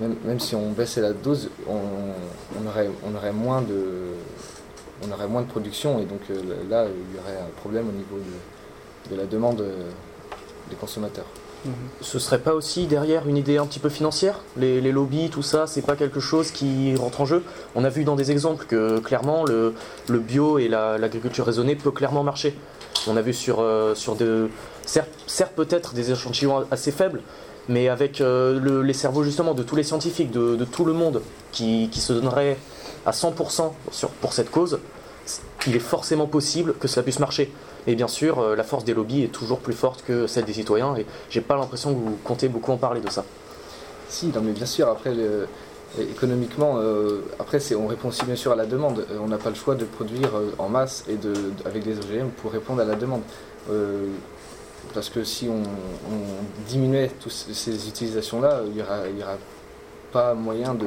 même, 0.00 0.38
si 0.38 0.54
on 0.54 0.70
baissait 0.70 1.00
la 1.00 1.12
dose, 1.12 1.50
on, 1.66 2.68
aurait, 2.68 2.88
on, 3.04 3.16
aurait 3.16 3.32
moins 3.32 3.62
de, 3.62 4.12
on 5.04 5.10
aurait 5.10 5.26
moins 5.26 5.42
de 5.42 5.48
production 5.48 5.98
et 5.98 6.04
donc 6.04 6.20
là, 6.68 6.86
il 6.86 7.16
y 7.16 7.18
aurait 7.18 7.40
un 7.42 7.50
problème 7.56 7.88
au 7.88 7.92
niveau 7.92 8.24
de 9.10 9.16
la 9.16 9.26
demande 9.26 9.64
des 10.68 10.76
consommateurs. 10.76 11.26
Mhm. 11.64 11.72
Ce 12.00 12.18
serait 12.18 12.38
pas 12.38 12.54
aussi 12.54 12.86
derrière 12.86 13.28
une 13.28 13.36
idée 13.36 13.58
un 13.58 13.66
petit 13.66 13.78
peu 13.78 13.90
financière 13.90 14.40
les, 14.56 14.80
lobbies, 14.92 15.28
tout 15.30 15.42
ça, 15.42 15.66
c'est 15.66 15.82
pas 15.82 15.96
quelque 15.96 16.20
chose 16.20 16.50
qui 16.50 16.94
rentre 16.96 17.20
en 17.20 17.26
jeu? 17.26 17.42
On 17.74 17.84
a 17.84 17.88
vu 17.88 18.04
dans 18.04 18.16
des 18.16 18.30
exemples 18.30 18.64
que 18.66 18.98
clairement 18.98 19.44
le, 19.44 19.74
bio 20.08 20.58
et 20.58 20.68
l'agriculture 20.68 21.44
raisonnée 21.44 21.76
peut 21.76 21.90
clairement 21.90 22.22
marcher. 22.22 22.56
On 23.06 23.16
a 23.16 23.22
vu 23.22 23.32
sur, 23.32 23.60
euh, 23.60 23.94
sur 23.94 24.16
de, 24.16 24.50
certes, 24.84 25.52
peut-être 25.54 25.94
des 25.94 26.10
échantillons 26.10 26.66
assez 26.70 26.92
faibles, 26.92 27.22
mais 27.68 27.88
avec 27.88 28.20
euh, 28.20 28.82
les 28.82 28.92
cerveaux 28.92 29.22
justement 29.22 29.54
de 29.54 29.62
tous 29.62 29.76
les 29.76 29.84
scientifiques, 29.84 30.30
de, 30.30 30.64
tout 30.64 30.84
le 30.84 30.92
monde 30.92 31.22
qui, 31.52 31.88
qui 31.90 32.00
se 32.00 32.12
donnerait 32.12 32.56
à 33.06 33.12
100% 33.12 33.72
sur, 33.90 34.08
pour 34.10 34.32
cette 34.32 34.50
cause, 34.50 34.80
il 35.66 35.76
est 35.76 35.78
forcément 35.78 36.26
possible 36.26 36.74
que 36.78 36.88
cela 36.88 37.02
puisse 37.02 37.18
marcher. 37.18 37.52
Et 37.86 37.94
bien 37.94 38.08
sûr, 38.08 38.38
euh, 38.38 38.56
la 38.56 38.64
force 38.64 38.84
des 38.84 38.94
lobbies 38.94 39.22
est 39.22 39.32
toujours 39.32 39.60
plus 39.60 39.72
forte 39.72 40.02
que 40.02 40.26
celle 40.26 40.44
des 40.44 40.52
citoyens, 40.52 40.96
et 40.96 41.06
j'ai 41.30 41.40
pas 41.40 41.56
l'impression 41.56 41.94
que 41.94 41.98
vous 41.98 42.18
comptez 42.24 42.48
beaucoup 42.48 42.72
en 42.72 42.76
parler 42.76 43.00
de 43.00 43.10
ça. 43.10 43.24
Si, 44.08 44.26
non, 44.28 44.40
mais 44.42 44.52
bien 44.52 44.66
sûr, 44.66 44.88
après, 44.88 45.14
économiquement, 45.98 46.74
euh, 46.78 47.20
après, 47.38 47.58
on 47.74 47.86
répond 47.86 48.08
aussi 48.08 48.24
bien 48.24 48.36
sûr 48.36 48.52
à 48.52 48.56
la 48.56 48.66
demande. 48.66 49.06
Euh, 49.10 49.18
on 49.22 49.28
n'a 49.28 49.38
pas 49.38 49.50
le 49.50 49.54
choix 49.54 49.74
de 49.74 49.84
produire 49.84 50.30
en 50.58 50.68
masse 50.68 51.04
et 51.08 51.16
de, 51.16 51.32
avec 51.64 51.84
des 51.84 51.96
OGM 51.98 52.28
pour 52.42 52.52
répondre 52.52 52.80
à 52.80 52.84
la 52.84 52.96
demande. 52.96 53.22
parce 54.94 55.08
que 55.08 55.22
si 55.22 55.48
on, 55.48 55.62
diminuait 56.66 57.10
toutes 57.20 57.32
ces 57.32 57.88
utilisations-là, 57.88 58.62
il 58.66 58.72
n'y 58.72 58.82
aura, 58.82 59.36
pas 60.12 60.34
moyen 60.34 60.74
de, 60.74 60.86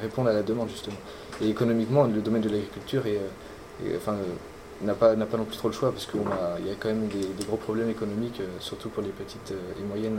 répondre 0.00 0.30
à 0.30 0.32
la 0.32 0.42
demande, 0.42 0.70
justement. 0.70 0.96
Et 1.42 1.48
économiquement, 1.50 2.04
le 2.04 2.20
domaine 2.22 2.42
de 2.42 2.48
l'agriculture 2.48 3.06
est, 3.06 3.20
enfin, 3.96 4.16
n'a 4.84 4.94
pas, 4.94 5.14
pas 5.14 5.36
non 5.36 5.44
plus 5.44 5.56
trop 5.56 5.68
le 5.68 5.74
choix 5.74 5.90
parce 5.90 6.06
qu'il 6.06 6.20
y 6.20 6.70
a 6.70 6.74
quand 6.78 6.88
même 6.88 7.08
des, 7.08 7.44
gros 7.44 7.56
problèmes 7.56 7.90
économiques, 7.90 8.40
euh, 8.40 8.46
surtout 8.60 8.88
pour 8.88 9.02
les 9.02 9.10
petites 9.10 9.52
euh, 9.52 9.80
et 9.80 9.84
moyennes 9.84 10.18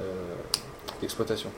euh, 0.00 0.02
exploitations. 1.02 1.50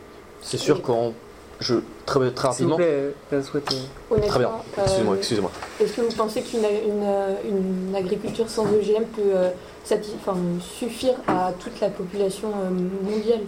C'est 0.42 0.58
sûr 0.58 0.82
qu'on. 0.82 1.14
Je, 1.58 1.76
très, 2.04 2.30
très 2.32 2.48
rapidement. 2.48 2.76
Très 2.76 4.38
bien, 4.38 4.50
excusez-moi. 4.76 5.16
Excusez 5.16 5.42
Est-ce 5.80 5.92
que 5.94 6.00
vous 6.02 6.14
pensez 6.14 6.42
qu'une 6.42 6.60
une, 6.60 7.96
agriculture 7.96 8.50
sans 8.50 8.64
OGM 8.64 9.04
peut 9.16 9.32
suffire 10.60 11.14
à 11.26 11.54
toute 11.58 11.80
la 11.80 11.88
population 11.88 12.50
mondiale? 13.02 13.40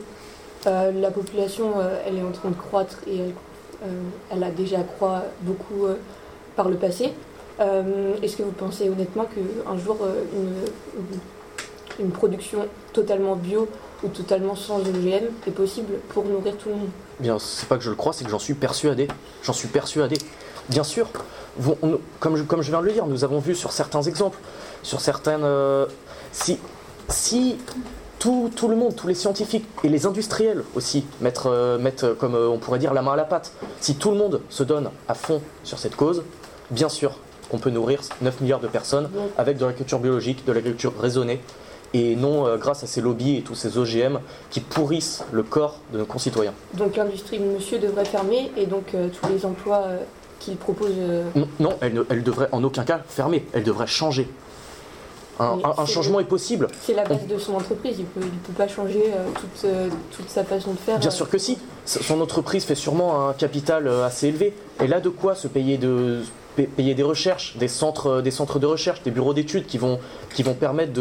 La 0.64 1.11
population, 1.11 1.75
elle 2.07 2.16
est 2.16 2.23
en 2.23 2.33
train 2.33 2.49
de 2.49 2.54
croître 2.54 2.97
et 3.07 3.21
elle, 4.30 4.42
a 4.42 4.50
déjà 4.50 4.78
croît 4.78 5.25
beaucoup 5.42 5.87
par 6.57 6.71
le 6.71 6.76
passé. 6.76 7.12
Euh, 7.61 8.15
est-ce 8.23 8.37
que 8.37 8.43
vous 8.43 8.53
pensez 8.53 8.88
honnêtement 8.88 9.25
qu'un 9.25 9.77
jour, 9.79 9.99
euh, 10.03 10.25
une, 11.99 12.11
production 12.11 12.67
totalement 12.93 13.35
bio 13.35 13.69
ou 14.05 14.09
totalement 14.09 14.55
sans 14.55 14.79
OGM 14.79 15.27
est 15.47 15.50
possible 15.50 15.95
pour 16.11 16.25
nourrir 16.25 16.57
tout 16.57 16.69
le 16.69 16.77
monde? 16.77 16.91
Bien, 17.19 17.38
c'est 17.41 17.69
pas 17.69 17.77
que 17.77 17.83
je 17.83 17.91
le 17.91 17.97
crois, 17.97 18.12
c'est 18.12 18.25
que 18.25 18.31
j'en 18.31 18.38
suis 18.38 18.55
persuadé. 18.55 19.09
J'en 19.43 19.53
suis 19.53 19.69
persuadé. 19.69 20.17
Bien 20.69 20.85
sûr, 20.85 21.09
comme, 22.21 22.37
je, 22.37 22.71
viens 22.71 22.81
de 22.81 22.87
le 22.87 22.93
dire, 22.93 23.07
nous 23.07 23.25
avons 23.25 23.41
vu 23.41 23.55
sur 23.55 23.73
certains 23.73 24.03
exemples, 24.03 24.38
sur 24.83 25.00
certaines. 25.00 25.43
Euh, 25.43 25.87
si, 26.31 26.61
si 27.09 27.57
tout, 28.21 28.50
le 28.69 28.77
monde, 28.77 28.95
tous 28.95 29.09
les 29.09 29.15
scientifiques 29.15 29.67
et 29.83 29.88
les 29.88 30.07
industriels 30.07 30.62
aussi 30.77 31.05
mettent, 31.21 31.47
mettent, 31.81 32.07
comme 32.19 32.37
on 32.37 32.59
pourrait 32.59 32.79
dire, 32.79 32.95
la 32.95 33.03
main 33.03 33.15
à 33.15 33.17
la 33.17 33.25
pâte, 33.25 33.53
si 33.81 33.97
tout 33.97 34.11
le 34.12 34.17
monde 34.17 34.43
se 34.49 34.62
donne 34.62 34.91
à 35.09 35.15
fond 35.15 35.41
sur 35.65 35.79
cette 35.79 35.97
cause, 35.97 36.23
bien 36.71 36.88
sûr, 36.88 37.17
qu'on 37.49 37.59
peut 37.59 37.71
nourrir 37.71 38.00
9 38.21 38.40
milliards 38.40 38.61
de 38.61 38.69
personnes 38.69 39.09
avec 39.37 39.57
de 39.57 39.64
l'agriculture 39.64 39.99
biologique, 39.99 40.45
de 40.45 40.52
l'agriculture 40.52 40.93
raisonnée, 41.00 41.40
et 41.95 42.17
non 42.17 42.47
euh, 42.47 42.57
grâce 42.57 42.83
à 42.85 42.87
ces 42.87 43.00
lobbies 43.00 43.37
et 43.37 43.43
tous 43.43 43.55
ces 43.55 43.78
OGM 43.78 44.19
qui 44.50 44.61
pourrissent 44.61 45.25
le 45.33 45.43
corps 45.43 45.76
de 45.93 45.99
nos 45.99 46.05
concitoyens. 46.05 46.52
Donc 46.75 46.97
l'industrie 46.97 47.38
monsieur 47.38 47.78
devrait 47.78 48.05
fermer 48.05 48.50
et 48.57 48.67
donc 48.67 48.95
euh, 48.95 49.09
tous 49.09 49.28
les 49.31 49.47
emplois 49.47 49.85
euh, 49.87 49.99
qu'il 50.38 50.57
propose... 50.57 50.93
Non, 51.59 51.76
elle, 51.81 51.95
ne, 51.95 52.05
elle 52.11 52.23
devrait 52.23 52.49
en 52.52 52.62
aucun 52.62 52.85
cas 52.85 53.00
fermer, 53.09 53.45
elle 53.52 53.64
devrait 53.64 53.87
changer. 53.87 54.28
Un, 55.40 55.87
changement 55.87 56.19
est 56.19 56.25
possible. 56.25 56.67
C'est 56.83 56.95
la 56.95 57.05
base 57.05 57.25
de 57.28 57.38
son 57.38 57.55
entreprise, 57.55 57.95
il 57.97 58.02
ne 58.02 58.26
peut, 58.26 58.28
peut, 58.45 58.52
pas 58.55 58.67
changer 58.67 59.05
toute, 59.37 59.71
toute, 60.11 60.28
sa 60.28 60.43
façon 60.43 60.73
de 60.73 60.78
faire. 60.78 60.99
Bien 60.99 61.12
sûr 61.12 61.31
que 61.31 61.38
si. 61.38 61.59
Son 61.85 62.21
entreprise 62.21 62.64
fait 62.64 62.75
sûrement 62.75 63.28
un 63.28 63.35
capital 63.35 63.87
assez 63.87 64.26
élevé. 64.26 64.52
Elle 64.81 64.93
a 64.93 64.99
de 64.99 65.11
quoi 65.11 65.37
se 65.37 65.47
payer 65.47 65.78
de, 65.78 66.23
payer 66.67 66.95
des 66.95 67.03
recherches, 67.03 67.57
des 67.57 67.69
centres, 67.69 68.21
de 68.21 68.67
recherche, 68.67 69.03
des 69.03 69.11
bureaux 69.11 69.35
d'études 69.35 69.67
qui 69.67 69.79
vont, 69.79 69.99
permettre 70.59 71.00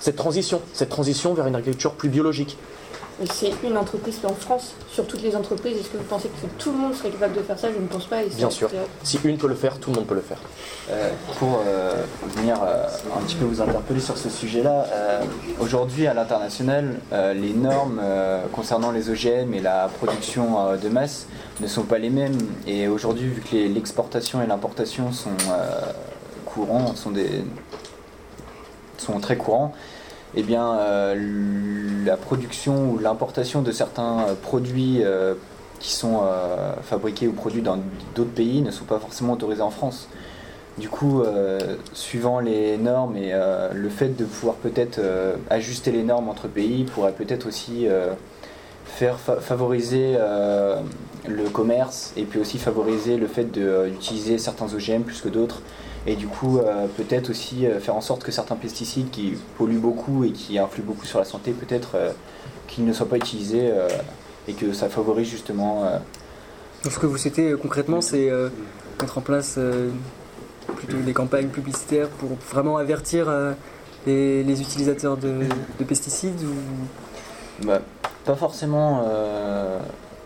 cette 0.00 0.16
transition, 0.16 0.60
cette 0.72 0.90
transition 0.90 1.34
vers 1.34 1.46
une 1.46 1.56
agriculture 1.56 1.92
plus 1.92 2.08
biologique. 2.08 2.56
C'est 3.28 3.52
une 3.62 3.76
entreprise 3.76 4.18
en 4.24 4.34
France, 4.34 4.72
sur 4.90 5.06
toutes 5.06 5.22
les 5.22 5.36
entreprises, 5.36 5.76
est-ce 5.76 5.90
que 5.90 5.98
vous 5.98 6.04
pensez 6.04 6.28
que 6.28 6.46
tout 6.58 6.72
le 6.72 6.78
monde 6.78 6.94
serait 6.94 7.10
capable 7.10 7.34
de 7.34 7.42
faire 7.42 7.58
ça? 7.58 7.68
Je 7.70 7.78
ne 7.78 7.86
pense 7.86 8.06
pas. 8.06 8.22
Bien 8.22 8.48
sûr. 8.48 8.70
Si 9.02 9.18
une 9.24 9.36
peut 9.36 9.46
le 9.46 9.54
faire, 9.54 9.78
tout 9.78 9.90
le 9.90 9.96
monde 9.96 10.06
peut 10.06 10.14
le 10.14 10.22
faire. 10.22 10.38
Euh, 10.90 11.10
pour 11.38 11.62
euh, 11.66 12.02
venir 12.36 12.56
euh, 12.62 12.86
un 13.14 13.20
petit 13.20 13.36
peu 13.36 13.44
vous 13.44 13.60
interpeller 13.60 14.00
sur 14.00 14.16
ce 14.16 14.30
sujet-là, 14.30 14.86
aujourd'hui 15.60 16.06
à 16.06 16.14
l'international, 16.14 16.96
les 17.12 17.52
normes 17.52 18.00
concernant 18.52 18.90
les 18.90 19.10
OGM 19.10 19.52
et 19.54 19.60
la 19.60 19.88
production 19.88 20.76
de 20.76 20.88
masse 20.88 21.26
ne 21.60 21.66
sont 21.66 21.82
pas 21.82 21.98
les 21.98 22.10
mêmes. 22.10 22.38
Et 22.66 22.88
aujourd'hui, 22.88 23.26
vu 23.26 23.42
que 23.42 23.56
l'exportation 23.56 24.42
et 24.42 24.46
l'importation 24.46 25.12
sont 25.12 25.30
courants, 26.46 26.94
sont, 26.96 27.10
des, 27.10 27.44
sont 28.96 29.20
très 29.20 29.36
courants, 29.36 29.74
eh 30.36 30.42
bien, 30.42 30.74
euh, 30.74 32.04
la 32.04 32.16
production 32.16 32.92
ou 32.92 32.98
l'importation 32.98 33.62
de 33.62 33.72
certains 33.72 34.20
euh, 34.20 34.34
produits 34.40 35.02
euh, 35.02 35.34
qui 35.80 35.92
sont 35.92 36.20
fabriqués 36.82 37.26
ou 37.26 37.32
produits 37.32 37.62
dans 37.62 37.78
d'autres 38.14 38.32
pays 38.32 38.60
ne 38.60 38.70
sont 38.70 38.84
pas 38.84 38.98
forcément 38.98 39.32
autorisés 39.32 39.62
en 39.62 39.70
France. 39.70 40.08
Du 40.76 40.90
coup, 40.90 41.22
suivant 41.94 42.38
les 42.38 42.76
normes 42.76 43.16
et 43.16 43.32
le 43.72 43.88
fait 43.88 44.14
de 44.14 44.26
pouvoir 44.26 44.56
peut-être 44.56 45.00
ajuster 45.48 45.90
les 45.90 46.02
normes 46.02 46.28
entre 46.28 46.48
pays 46.48 46.84
pourrait 46.84 47.12
peut-être 47.12 47.46
aussi 47.48 47.86
faire 48.84 49.16
favoriser 49.18 50.18
le 51.26 51.48
commerce 51.48 52.12
et 52.18 52.24
puis 52.24 52.38
aussi 52.38 52.58
favoriser 52.58 53.16
le 53.16 53.26
fait 53.26 53.50
d'utiliser 53.50 54.36
certains 54.36 54.66
OGM 54.66 55.00
plus 55.00 55.22
que 55.22 55.30
d'autres 55.30 55.62
et 56.06 56.16
du 56.16 56.26
coup 56.26 56.58
euh, 56.58 56.86
peut-être 56.96 57.30
aussi 57.30 57.66
euh, 57.66 57.78
faire 57.78 57.94
en 57.94 58.00
sorte 58.00 58.24
que 58.24 58.32
certains 58.32 58.56
pesticides 58.56 59.10
qui 59.10 59.34
polluent 59.58 59.78
beaucoup 59.78 60.24
et 60.24 60.32
qui 60.32 60.58
influent 60.58 60.86
beaucoup 60.86 61.06
sur 61.06 61.18
la 61.18 61.24
santé, 61.24 61.52
peut-être 61.52 61.90
euh, 61.94 62.12
qu'ils 62.66 62.86
ne 62.86 62.92
soient 62.92 63.08
pas 63.08 63.16
utilisés 63.16 63.72
et 64.46 64.52
que 64.54 64.72
ça 64.72 64.88
favorise 64.88 65.28
justement 65.28 65.82
Donc, 66.84 66.92
ce 66.92 66.98
que 67.00 67.06
vous 67.06 67.18
souhaitez 67.18 67.54
concrètement, 67.60 68.00
c'est 68.00 68.30
mettre 69.00 69.18
en 69.18 69.20
place 69.20 69.58
plutôt 70.76 70.98
des 70.98 71.12
campagnes 71.12 71.48
publicitaires 71.48 72.08
pour 72.08 72.30
vraiment 72.48 72.76
avertir 72.76 73.28
les, 74.06 74.60
utilisateurs 74.60 75.16
de, 75.16 75.40
pesticides 75.84 76.40
ou... 76.44 77.66
Bah, 77.66 77.80
pas 78.24 78.36
forcément 78.36 79.04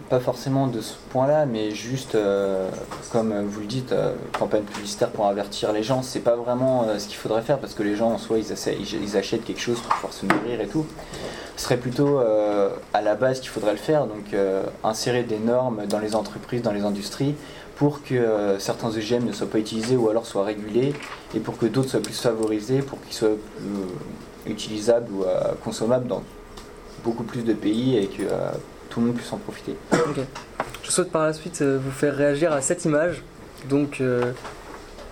pas 0.08 0.20
forcément 0.20 0.66
de 0.66 0.80
ce 0.80 0.94
point-là, 1.11 1.46
mais 1.46 1.70
juste, 1.70 2.14
euh, 2.14 2.68
comme 3.11 3.32
vous 3.46 3.61
le 3.61 3.66
dites, 3.66 3.92
euh, 3.92 4.14
campagne 4.38 4.62
publicitaire 4.62 5.11
pour 5.11 5.26
avertir 5.26 5.73
les 5.73 5.82
gens, 5.82 6.02
c'est 6.02 6.20
pas 6.20 6.37
vraiment 6.37 6.84
euh, 6.84 6.99
ce 6.99 7.08
qu'il 7.08 7.16
faudrait 7.16 7.42
faire 7.42 7.58
parce 7.58 7.75
que 7.75 7.82
les 7.82 7.96
gens, 7.96 8.11
en 8.11 8.18
soi, 8.18 8.38
ils, 8.38 9.02
ils, 9.02 9.16
achètent 9.16 9.44
quelque 9.44 9.61
chose 9.61 9.80
pour 9.80 9.94
pouvoir 9.94 10.12
se 10.12 10.26
nourrir 10.26 10.61
et 10.61 10.66
tout. 10.66 10.84
Ce 11.56 11.64
serait 11.64 11.76
plutôt 11.76 12.18
à 12.18 13.00
la 13.00 13.14
base 13.14 13.38
qu'il 13.38 13.49
faudrait 13.49 13.73
le 13.73 13.78
faire, 13.78 14.06
donc 14.06 14.34
insérer 14.82 15.23
des 15.23 15.38
normes 15.38 15.87
dans 15.87 16.00
les 16.00 16.16
entreprises, 16.16 16.62
dans 16.62 16.73
les 16.73 16.82
industries, 16.82 17.37
pour 17.76 18.02
que 18.02 18.56
certains 18.58 18.88
OGM 18.88 19.25
ne 19.25 19.32
soient 19.32 19.49
pas 19.49 19.61
utilisés 19.61 19.96
ou 19.96 20.08
alors 20.08 20.26
soient 20.26 20.42
régulés, 20.42 20.94
et 21.32 21.38
pour 21.38 21.56
que 21.56 21.66
d'autres 21.66 21.90
soient 21.90 22.02
plus 22.02 22.18
favorisés, 22.18 22.82
pour 22.82 23.00
qu'ils 23.02 23.14
soient 23.14 23.37
utilisables 24.46 25.12
ou 25.12 25.25
consommables 25.62 26.08
dans 26.08 26.25
beaucoup 27.04 27.23
plus 27.23 27.42
de 27.42 27.52
pays 27.52 27.99
et 27.99 28.08
que 28.08 28.25
tout 28.90 29.00
le 29.00 29.06
monde 29.06 29.16
puisse 29.16 29.32
en 29.32 29.38
profiter. 29.38 29.76
Je 30.84 30.90
souhaite 30.90 31.10
par 31.10 31.22
la 31.24 31.32
suite 31.32 31.62
euh, 31.62 31.78
vous 31.82 31.90
faire 31.90 32.14
réagir 32.14 32.52
à 32.52 32.60
cette 32.60 32.84
image. 32.84 33.22
Donc, 33.68 34.00
euh, 34.00 34.32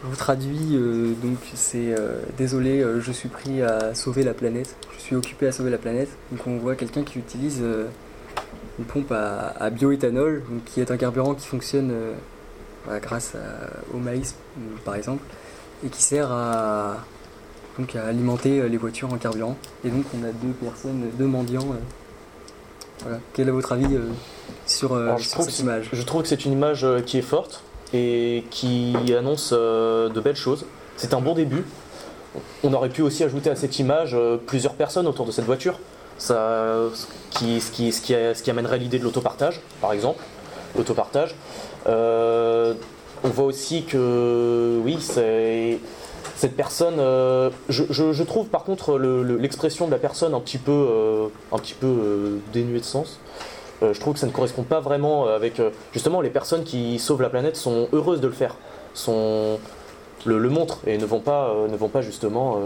je 0.03 0.09
vous 0.09 0.17
traduis. 0.17 0.77
Euh, 0.77 1.15
donc, 1.23 1.39
c'est 1.55 1.95
désolé, 2.37 2.85
je 3.01 3.13
suis 3.13 3.29
pris 3.29 3.63
à 3.63 3.95
sauver 3.95 4.23
la 4.23 4.35
planète. 4.35 4.77
Je 4.97 5.01
suis 5.01 5.17
occupé 5.17 5.47
à 5.47 5.53
sauver 5.53 5.71
la 5.71 5.79
planète. 5.79 6.11
Donc, 6.31 6.47
on 6.47 6.59
voit 6.59 6.77
quelqu'un 6.77 7.03
qui 7.03 7.19
utilise 7.19 7.63
une 8.79 8.85
pompe 8.85 9.13
à, 9.13 9.71
bioéthanol, 9.71 10.43
qui 10.67 10.81
est 10.81 10.91
un 10.91 10.97
carburant 10.97 11.35
qui 11.35 11.47
fonctionne 11.47 11.93
grâce 13.01 13.35
au 13.95 13.99
maïs, 13.99 14.35
par 14.85 14.95
exemple, 14.95 15.23
et 15.85 15.89
qui 15.89 16.03
sert 16.03 16.31
à, 16.31 17.05
donc, 17.79 17.97
à 17.97 18.07
alimenter 18.07 18.69
les 18.69 18.77
voitures 18.77 19.13
en 19.13 19.17
carburant. 19.17 19.57
Et 19.85 19.91
donc, 19.91 20.05
on 20.15 20.25
a 20.25 20.33
deux 20.33 20.53
personnes, 20.61 21.11
deux 21.19 21.27
mendiants 21.27 21.75
quel 23.35 23.49
est 23.49 23.53
votre 23.53 23.73
avis 23.73 23.95
euh, 23.95 24.09
sur, 24.67 24.95
euh, 24.95 25.17
cette 25.19 25.59
image? 25.59 25.89
Je 25.93 26.03
trouve 26.03 26.23
que 26.23 26.29
c'est 26.29 26.45
une 26.45 26.53
image 26.53 26.85
euh, 26.85 27.01
qui 27.01 27.19
est 27.19 27.23
forte 27.23 27.63
et 27.93 28.45
qui 28.51 28.95
annonce 29.17 29.53
de 29.53 30.21
belles 30.21 30.37
choses. 30.37 30.65
C'est 30.97 31.13
un 31.13 31.21
bon 31.21 31.35
début. 31.35 31.65
On 32.65 32.73
aurait 32.73 32.89
pu 32.89 33.03
aussi 33.03 33.23
ajouter 33.23 33.51
à 33.51 33.57
cette 33.57 33.79
image 33.79 34.17
plusieurs 34.47 34.73
personnes 34.73 35.07
autour 35.07 35.27
de 35.27 35.31
cette 35.31 35.45
voiture. 35.45 35.79
Ça, 36.17 36.75
qui, 37.31 37.61
ce, 37.61 37.71
qui, 37.71 37.93
ce, 37.93 38.01
qui, 38.01 38.15
ce 38.15 38.43
qui 38.43 38.51
amènerait 38.51 38.79
l'idée 38.79 38.99
de 38.99 39.05
l'autopartage, 39.05 39.61
par 39.83 39.93
exemple. 39.93 40.23
L'autopartage. 40.75 41.35
on 41.85 42.75
voit 43.25 43.45
aussi 43.45 43.85
que, 43.85 44.81
oui, 44.83 44.97
c'est 44.99 45.79
cette 46.43 46.57
personne, 46.57 46.97
euh, 46.99 47.51
je, 47.69 48.23
trouve 48.25 48.49
par 48.49 48.65
contre 48.65 48.99
l'expression 48.99 49.87
de 49.87 49.93
la 49.93 49.99
personne 49.99 50.35
un 50.35 50.41
petit 50.41 50.59
peu, 50.59 50.73
euh, 50.73 51.29
un 51.53 51.59
petit 51.59 51.75
peu 51.75 51.87
euh, 51.87 52.39
dénuée 52.53 52.81
de 52.81 52.85
sens. 52.85 53.21
je 53.81 54.01
trouve 54.01 54.15
que 54.15 54.19
ça 54.19 54.27
ne 54.27 54.33
correspond 54.33 54.65
pas 54.65 54.81
vraiment 54.81 55.27
avec. 55.27 55.63
justement, 55.93 56.21
les 56.21 56.31
personnes 56.31 56.65
qui 56.65 56.99
sauvent 56.99 57.23
la 57.23 57.31
planète 57.31 57.55
sont 57.55 57.87
heureuses 57.93 58.21
de 58.21 58.27
le 58.27 58.33
faire, 58.33 58.57
sont, 58.93 59.61
le, 60.25 60.39
le 60.39 60.49
montrent 60.49 60.81
et 60.85 60.99
ne 60.99 61.07
vont 61.07 61.21
pas, 61.21 61.55
ne 61.71 61.77
vont 61.77 61.89
pas 61.89 62.03
justement 62.03 62.59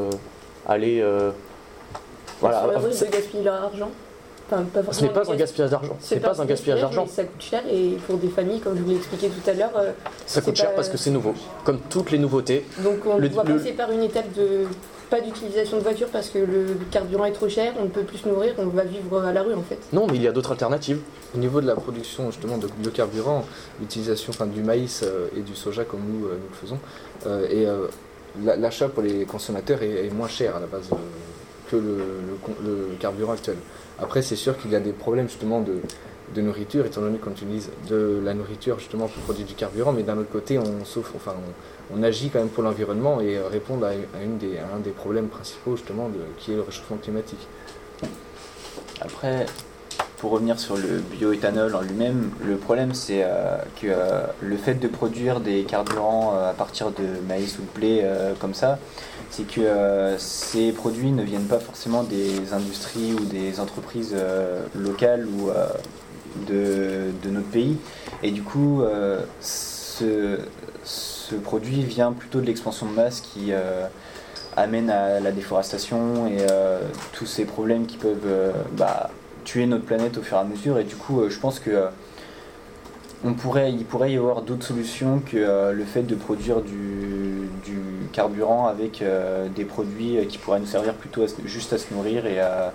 aller. 0.66 1.04
voilà. 2.40 2.66
de 2.66 3.12
gaspiller 3.12 3.44
leur 3.44 3.62
argent 3.62 3.90
ce 4.92 5.02
n'est 5.02 5.08
pas 5.08 5.30
un 5.30 5.36
gaspillage 5.36 5.70
d'argent. 5.70 5.96
C'est 6.00 6.20
pas, 6.20 6.40
un 6.40 6.44
gaspillage 6.44 6.80
d'argent. 6.80 7.06
Ça 7.06 7.24
coûte 7.24 7.42
cher 7.42 7.62
et 7.70 7.96
pour 8.06 8.18
des 8.18 8.28
familles, 8.28 8.60
comme 8.60 8.76
je 8.76 8.82
vous 8.82 8.90
l'ai 8.90 8.96
expliqué 8.96 9.28
tout 9.28 9.50
à 9.50 9.52
l'heure. 9.52 9.72
Euh, 9.76 9.92
ça 10.26 10.40
coûte 10.40 10.56
cher 10.56 10.74
parce 10.74 10.88
que 10.88 10.96
c'est 10.96 11.10
nouveau, 11.10 11.34
comme 11.64 11.80
toutes 11.90 12.10
les 12.10 12.18
nouveautés. 12.18 12.64
Donc 12.82 13.06
on 13.06 13.18
doit 13.18 13.44
passer 13.44 13.72
par 13.72 13.90
une 13.90 14.02
étape 14.02 14.32
de 14.34 14.66
pas 15.10 15.20
d'utilisation 15.20 15.76
de 15.76 15.82
voiture 15.82 16.08
parce 16.08 16.30
que 16.30 16.38
le 16.38 16.76
carburant 16.90 17.26
est 17.26 17.32
trop 17.32 17.48
cher, 17.48 17.72
on 17.78 17.84
ne 17.84 17.88
peut 17.88 18.02
plus 18.02 18.18
se 18.18 18.28
nourrir, 18.28 18.54
on 18.58 18.66
va 18.66 18.82
vivre 18.82 19.22
à 19.22 19.32
la 19.32 19.42
rue 19.42 19.54
en 19.54 19.62
fait. 19.62 19.78
Non, 19.92 20.06
mais 20.08 20.16
il 20.16 20.22
y 20.22 20.26
a 20.26 20.32
d'autres 20.32 20.50
alternatives. 20.50 21.00
Au 21.34 21.38
niveau 21.38 21.60
de 21.60 21.66
la 21.66 21.76
production 21.76 22.30
justement 22.30 22.58
de 22.58 22.66
biocarburant, 22.78 23.44
l'utilisation 23.80 24.30
enfin, 24.30 24.46
du 24.46 24.62
maïs 24.62 25.04
euh, 25.04 25.28
et 25.36 25.42
du 25.42 25.54
soja 25.54 25.84
comme 25.84 26.00
nous, 26.00 26.26
euh, 26.26 26.38
nous 26.40 26.48
le 26.50 26.56
faisons, 26.56 26.78
et 27.50 27.66
l'achat 28.58 28.88
pour 28.88 29.02
les 29.02 29.24
consommateurs 29.24 29.82
est, 29.82 30.10
moins 30.12 30.28
cher 30.28 30.56
à 30.56 30.60
la 30.60 30.66
base 30.66 30.88
que 31.70 31.76
le 31.76 32.96
carburant 32.98 33.32
actuel. 33.32 33.56
Après, 33.98 34.22
c'est 34.22 34.36
sûr 34.36 34.58
qu'il 34.58 34.70
y 34.70 34.76
a 34.76 34.80
des 34.80 34.92
problèmes 34.92 35.28
justement 35.28 35.60
de, 35.60 35.80
nourriture, 36.40 36.84
étant 36.84 37.00
donné 37.00 37.18
qu'on 37.18 37.30
utilise 37.30 37.70
de 37.88 38.20
la 38.22 38.34
nourriture 38.34 38.78
justement 38.78 39.08
pour 39.08 39.22
produire 39.22 39.46
du 39.46 39.54
carburant, 39.54 39.92
mais 39.92 40.02
d'un 40.02 40.18
autre 40.18 40.30
côté, 40.30 40.58
on, 40.58 40.84
souffre, 40.84 41.12
enfin, 41.16 41.34
on, 41.94 42.02
agit 42.02 42.28
quand 42.28 42.40
même 42.40 42.48
pour 42.48 42.62
l'environnement 42.62 43.20
et 43.20 43.38
répondre 43.38 43.86
à, 43.86 43.90
un 43.90 44.80
des 44.80 44.90
problèmes 44.90 45.28
principaux 45.28 45.76
justement 45.76 46.10
qui 46.38 46.52
est 46.52 46.56
le 46.56 46.62
réchauffement 46.62 46.98
climatique. 46.98 47.46
Après, 49.00 49.46
pour 50.18 50.30
revenir 50.30 50.58
sur 50.58 50.76
le 50.76 50.98
bioéthanol 50.98 51.74
en 51.74 51.82
lui-même, 51.82 52.30
le 52.44 52.56
problème 52.56 52.94
c'est 52.94 53.22
euh, 53.22 53.56
que 53.80 53.86
euh, 53.86 54.22
le 54.40 54.56
fait 54.56 54.74
de 54.74 54.88
produire 54.88 55.40
des 55.40 55.64
carburants 55.64 56.34
euh, 56.34 56.50
à 56.50 56.54
partir 56.54 56.90
de 56.90 57.04
maïs 57.28 57.58
ou 57.58 57.62
de 57.62 57.78
blé 57.78 58.10
comme 58.40 58.54
ça, 58.54 58.78
c'est 59.30 59.46
que 59.46 60.14
ces 60.18 60.72
produits 60.72 61.10
ne 61.10 61.22
viennent 61.22 61.46
pas 61.46 61.58
forcément 61.58 62.02
des 62.02 62.52
industries 62.52 63.12
ou 63.12 63.24
des 63.24 63.60
entreprises 63.60 64.16
locales 64.74 65.26
ou 65.26 65.50
de, 66.48 67.10
notre 67.28 67.48
pays. 67.48 67.76
Et 68.22 68.30
du 68.30 68.42
coup, 68.42 68.82
ce, 69.40 70.38
produit 71.42 71.82
vient 71.82 72.12
plutôt 72.12 72.40
de 72.40 72.46
l'expansion 72.46 72.86
de 72.86 72.92
masse 72.92 73.20
qui 73.20 73.52
amène 74.56 74.90
à 74.90 75.20
la 75.20 75.32
déforestation 75.32 76.28
et 76.28 76.46
tous 77.12 77.26
ces 77.26 77.44
problèmes 77.44 77.86
qui 77.86 77.96
peuvent 77.96 78.54
bah, 78.72 79.10
tuer 79.46 79.66
notre 79.66 79.84
planète 79.84 80.18
au 80.18 80.22
fur 80.22 80.36
et 80.36 80.40
à 80.40 80.44
mesure. 80.44 80.78
Et 80.78 80.84
du 80.84 80.96
coup, 80.96 81.22
euh, 81.22 81.30
je 81.30 81.38
pense 81.38 81.60
que 81.60 81.70
euh, 81.70 81.86
on 83.24 83.32
pourrait, 83.32 83.72
il 83.72 83.84
pourrait 83.86 84.12
y 84.12 84.16
avoir 84.18 84.42
d'autres 84.42 84.66
solutions 84.66 85.20
que 85.20 85.36
euh, 85.36 85.72
le 85.72 85.84
fait 85.84 86.02
de 86.02 86.14
produire 86.14 86.60
du, 86.60 87.48
carburant 88.12 88.66
avec 88.66 89.04
des 89.54 89.64
produits 89.66 90.26
qui 90.26 90.38
pourraient 90.38 90.60
nous 90.60 90.64
servir 90.64 90.94
plutôt 90.94 91.26
juste 91.44 91.74
à 91.74 91.78
se 91.78 91.92
nourrir 91.92 92.24
et 92.24 92.40
à, 92.40 92.72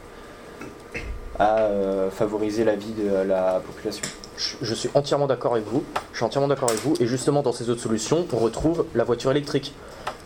favoriser 2.11 2.63
la 2.63 2.75
vie 2.75 2.93
de 2.93 3.09
la 3.27 3.59
population. 3.65 4.03
Je, 4.37 4.75
suis 4.75 4.89
entièrement 4.93 5.25
d'accord 5.25 5.53
avec 5.53 5.65
vous. 5.65 5.83
Je 6.11 6.17
suis 6.17 6.25
entièrement 6.25 6.47
d'accord 6.47 6.69
avec 6.69 6.81
vous. 6.81 6.93
Et 6.99 7.07
justement, 7.07 7.41
dans 7.41 7.53
ces 7.53 7.71
autres 7.71 7.81
solutions, 7.81 8.27
on 8.31 8.37
retrouve 8.37 8.85
la 8.93 9.03
voiture 9.03 9.31
électrique. 9.31 9.73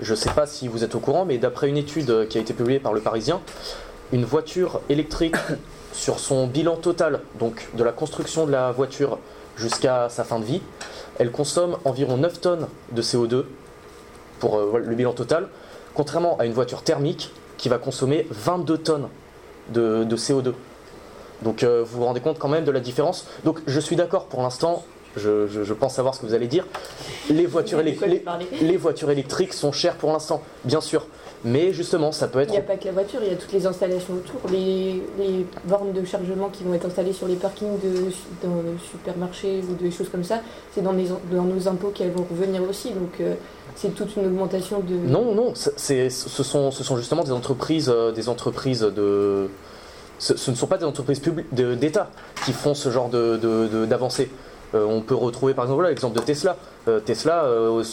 Je 0.02 0.12
ne 0.12 0.18
sais 0.18 0.32
pas 0.32 0.48
si 0.48 0.68
vous 0.68 0.84
êtes 0.84 0.96
au 0.96 1.00
courant, 1.00 1.24
mais 1.24 1.38
d'après 1.38 1.70
une 1.70 1.78
étude 1.78 2.28
qui 2.28 2.38
a 2.38 2.42
été 2.42 2.54
publiée 2.54 2.80
par 2.80 2.92
Le 2.92 3.00
Parisien, 3.00 3.40
une 4.12 4.26
voiture 4.26 4.82
électrique 4.90 5.38
sur 5.96 6.20
son 6.20 6.46
bilan 6.46 6.76
total, 6.76 7.22
donc 7.40 7.70
de 7.74 7.84
la 7.84 7.94
construction 7.94 8.46
de 8.46 8.52
la 8.52 8.72
voiture 8.72 9.18
jusqu'à 9.58 10.10
sa 10.10 10.26
fin 10.26 10.40
de 10.40 10.44
vie, 10.44 10.62
elle 11.18 11.32
consomme 11.32 11.78
environ 11.86 12.18
9 12.18 12.42
tonnes 12.42 12.68
de 12.92 13.02
CO2 13.02 13.46
pour 14.40 14.58
euh, 14.58 14.84
le 14.86 14.96
bilan 14.96 15.14
total, 15.14 15.48
contrairement 15.94 16.38
à 16.38 16.46
une 16.46 16.52
voiture 16.52 16.84
thermique 16.84 17.32
qui 17.58 17.70
va 17.70 17.78
consommer 17.78 18.28
22 18.30 18.78
tonnes 18.78 19.08
de, 19.70 20.06
CO2. 20.12 20.54
Donc 21.42 21.64
euh, 21.64 21.84
vous 21.86 22.00
vous 22.00 22.06
rendez 22.06 22.20
compte 22.20 22.38
quand 22.38 22.50
même 22.50 22.66
de 22.66 22.72
la 22.72 22.82
différence. 22.82 23.26
Donc 23.46 23.62
je 23.66 23.80
suis 23.80 23.96
d'accord 23.96 24.26
pour 24.26 24.42
l'instant, 24.42 24.84
je, 25.18 25.74
pense 25.74 25.96
savoir 25.96 26.16
ce 26.16 26.22
que 26.22 26.26
vous 26.26 26.34
allez 26.34 26.48
dire. 26.48 26.66
Les 27.30 27.46
voitures, 27.46 27.82
les 27.82 28.78
voitures 28.78 29.12
électriques 29.12 29.54
sont 29.54 29.72
chères 29.72 29.96
pour 29.96 30.12
l'instant, 30.12 30.42
bien 30.64 30.82
sûr. 30.82 31.08
Mais 31.46 31.74
justement, 31.74 32.12
ça 32.12 32.28
peut 32.28 32.40
être. 32.40 32.50
Il 32.50 32.54
n'y 32.54 32.58
a 32.58 32.62
pas 32.62 32.76
que 32.76 32.86
la 32.86 32.92
voiture, 32.92 33.20
il 33.22 33.30
y 33.30 33.32
a 33.32 33.36
toutes 33.36 33.54
les 33.54 33.68
installations 33.68 34.16
autour, 34.16 34.50
les, 34.52 35.04
bornes 35.66 35.94
de 35.94 36.04
chargement 36.04 36.50
qui 36.50 36.64
vont 36.64 36.74
être 36.74 36.88
installées 36.88 37.14
sur 37.14 37.28
les 37.28 37.36
parkings 37.36 37.80
de, 37.84 38.12
dans 38.42 38.56
le 38.56 38.78
supermarché 38.92 39.62
ou 39.70 39.76
des 39.76 39.92
choses 39.92 40.10
comme 40.10 40.24
ça. 40.24 40.42
C'est 40.74 40.82
dans, 40.82 40.94
dans 40.94 41.44
nos 41.44 41.68
impôts 41.68 41.90
qu'elles 41.90 42.12
vont 42.12 42.26
revenir 42.30 42.64
aussi. 42.68 42.90
Donc 42.90 43.22
euh, 43.22 43.36
c'est 43.76 43.94
toute 43.94 44.16
une 44.16 44.26
augmentation 44.26 44.80
de. 44.80 44.96
Non, 44.96 45.36
non, 45.36 45.54
ce, 45.54 46.10
sont, 46.10 46.72
ce 46.72 46.84
sont 46.84 46.98
justement 46.98 47.24
des 47.24 47.32
entreprises, 47.32 47.92
euh, 47.94 48.12
des 48.12 48.28
entreprises 48.28 48.82
de. 48.82 49.48
Ce, 50.18 50.50
ne 50.50 50.56
sont 50.56 50.68
pas 50.68 50.78
des 50.78 50.86
entreprises 50.86 51.22
d'État 51.52 52.10
qui 52.44 52.54
font 52.54 52.74
ce 52.74 52.90
genre 52.90 53.10
d'avancées. 53.10 54.26
De, 54.26 54.30
on 54.76 55.02
peut 55.02 55.16
retrouver 55.16 55.54
par 55.54 55.66
exemple 55.66 55.86
l'exemple 55.86 56.16
de 56.16 56.22
Tesla. 56.22 56.58
Euh, 56.88 57.00
Tesla, 57.00 57.46
euh, 57.46 57.84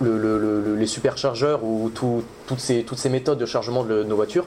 les 0.00 0.86
superchargeurs 0.86 1.64
ou 1.64 1.90
toutes, 1.94 2.60
ces, 2.60 2.82
toutes 2.82 2.98
ces 2.98 3.08
méthodes 3.08 3.38
de 3.38 3.46
chargement 3.46 3.84
de, 3.84 4.02
nos 4.02 4.16
voitures, 4.16 4.46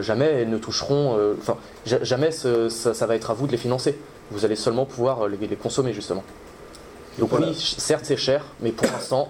jamais 0.00 0.26
elles 0.26 0.50
ne 0.50 0.58
toucheront, 0.58 1.18
enfin 1.38 1.56
jamais 1.84 2.30
ça, 2.30 3.06
va 3.06 3.14
être 3.14 3.30
à 3.30 3.34
vous 3.34 3.46
de 3.46 3.52
les 3.52 3.58
financer. 3.58 3.98
Vous 4.30 4.44
allez 4.44 4.56
seulement 4.56 4.84
pouvoir 4.84 5.28
les, 5.28 5.38
consommer 5.56 5.92
justement. 5.92 6.24
Donc 7.18 7.32
oui, 7.32 7.54
certes 7.54 8.04
c'est 8.04 8.16
cher, 8.16 8.44
mais 8.60 8.72
pour 8.72 8.86
l'instant 8.90 9.28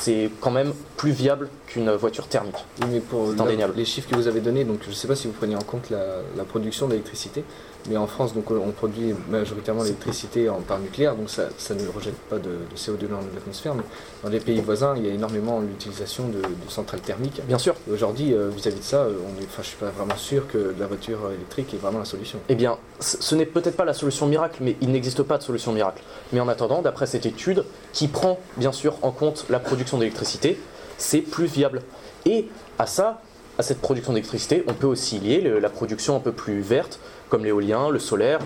c'est 0.00 0.30
quand 0.40 0.50
même 0.50 0.72
plus 0.96 1.12
viable 1.12 1.48
qu'une 1.66 1.90
voiture 1.92 2.26
thermique. 2.26 2.56
Oui, 2.82 2.88
mais 2.90 3.00
pour 3.00 3.32
les 3.76 3.84
chiffres 3.84 4.08
que 4.10 4.16
vous 4.16 4.26
avez 4.26 4.40
donnés, 4.40 4.64
donc 4.64 4.80
je 4.82 4.90
ne 4.90 4.94
sais 4.94 5.08
pas 5.08 5.16
si 5.16 5.26
vous 5.26 5.32
prenez 5.32 5.56
en 5.56 5.62
compte 5.62 5.90
la, 5.90 6.44
production 6.44 6.88
d'électricité, 6.88 7.44
mais 7.88 7.96
en 7.96 8.06
France, 8.06 8.34
donc, 8.34 8.50
on 8.50 8.70
produit 8.70 9.14
majoritairement 9.28 9.82
l'électricité 9.82 10.50
par 10.66 10.78
nucléaire, 10.78 11.16
donc 11.16 11.28
ça, 11.28 11.48
ne 11.74 11.88
rejette 11.88 12.16
pas 12.30 12.38
de, 12.38 12.50
CO2 12.76 13.08
dans 13.08 13.18
l'atmosphère, 13.34 13.74
mais 13.74 13.82
dans 14.22 14.30
les 14.30 14.40
pays 14.40 14.60
voisins, 14.60 14.94
il 14.96 15.06
y 15.06 15.10
a 15.10 15.12
énormément 15.12 15.60
l'utilisation 15.60 16.28
de, 16.28 16.40
centrales 16.68 17.00
thermiques. 17.00 17.40
Bien 17.46 17.58
sûr. 17.58 17.74
Aujourd'hui, 17.92 18.32
euh, 18.32 18.48
vis-à-vis 18.48 18.78
de 18.78 18.84
ça, 18.84 19.02
euh, 19.02 19.14
on 19.26 19.40
est, 19.40 19.46
je 19.52 19.58
ne 19.58 19.62
suis 19.62 19.76
pas 19.76 19.90
vraiment 19.90 20.16
sûr 20.16 20.48
que 20.48 20.74
la 20.78 20.86
voiture 20.86 21.30
électrique 21.34 21.74
est 21.74 21.76
vraiment 21.76 21.98
la 21.98 22.04
solution. 22.04 22.38
Eh 22.48 22.54
bien, 22.54 22.78
ce 23.00 23.34
n'est 23.34 23.46
peut-être 23.46 23.76
pas 23.76 23.84
la 23.84 23.94
solution 23.94 24.26
miracle, 24.26 24.58
mais 24.60 24.76
il 24.80 24.90
n'existe 24.90 25.22
pas 25.22 25.38
de 25.38 25.42
solution 25.42 25.72
miracle. 25.72 26.02
Mais 26.32 26.40
en 26.40 26.48
attendant, 26.48 26.82
d'après 26.82 27.06
cette 27.06 27.26
étude, 27.26 27.64
qui 27.92 28.08
prend 28.08 28.38
bien 28.56 28.72
sûr 28.72 28.96
en 29.02 29.10
compte 29.10 29.46
la 29.50 29.58
production 29.58 29.98
d'électricité, 29.98 30.58
c'est 30.98 31.20
plus 31.20 31.46
viable. 31.46 31.82
Et 32.26 32.48
à 32.78 32.86
ça, 32.86 33.20
à 33.58 33.62
cette 33.62 33.80
production 33.80 34.12
d'électricité, 34.12 34.64
on 34.66 34.74
peut 34.74 34.86
aussi 34.86 35.18
lier 35.18 35.40
la 35.60 35.70
production 35.70 36.16
un 36.16 36.20
peu 36.20 36.32
plus 36.32 36.60
verte, 36.60 36.98
comme 37.28 37.44
l'éolien, 37.44 37.90
le 37.90 37.98
solaire, 37.98 38.40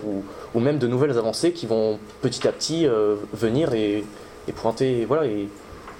ou, 0.55 0.61
même 0.61 0.79
de 0.79 0.87
nouvelles 0.87 1.17
avancées 1.17 1.53
qui 1.53 1.67
vont 1.67 1.99
petit 2.21 2.47
à 2.47 2.53
petit 2.53 2.87
euh, 2.87 3.17
venir 3.33 3.73
et, 3.73 4.05
pointer, 4.55 5.05
voilà, 5.07 5.27
et, 5.27 5.49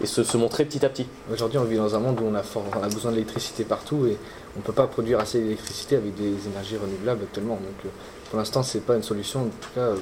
se, 0.05 0.37
montrer 0.37 0.65
petit 0.65 0.85
à 0.85 0.89
petit. 0.89 1.07
Aujourd'hui, 1.33 1.59
on 1.59 1.65
vit 1.65 1.77
dans 1.77 1.95
un 1.95 1.99
monde 2.01 2.21
où 2.21 2.25
on 2.25 2.35
a, 2.35 2.43
on 2.55 2.83
a 2.83 2.89
besoin 2.89 3.13
d'électricité 3.13 3.65
partout 3.65 4.07
et 4.07 4.17
on 4.57 4.61
ne 4.61 4.65
peut 4.65 4.73
pas 4.73 4.87
produire 4.87 5.21
assez 5.21 5.41
d'électricité 5.41 5.97
avec 5.97 6.15
des 6.15 6.35
énergies 6.47 6.77
renouvelables 6.77 7.23
actuellement. 7.25 7.55
Donc, 7.55 7.87
euh, 7.87 7.89
pour 8.31 8.39
l'instant, 8.39 8.63
c'est 8.63 8.81
pas 8.81 8.95
une 8.95 9.03
solution, 9.03 9.41
en 9.41 9.45
tout 9.45 9.71
cas, 9.75 9.81
euh, 9.81 9.97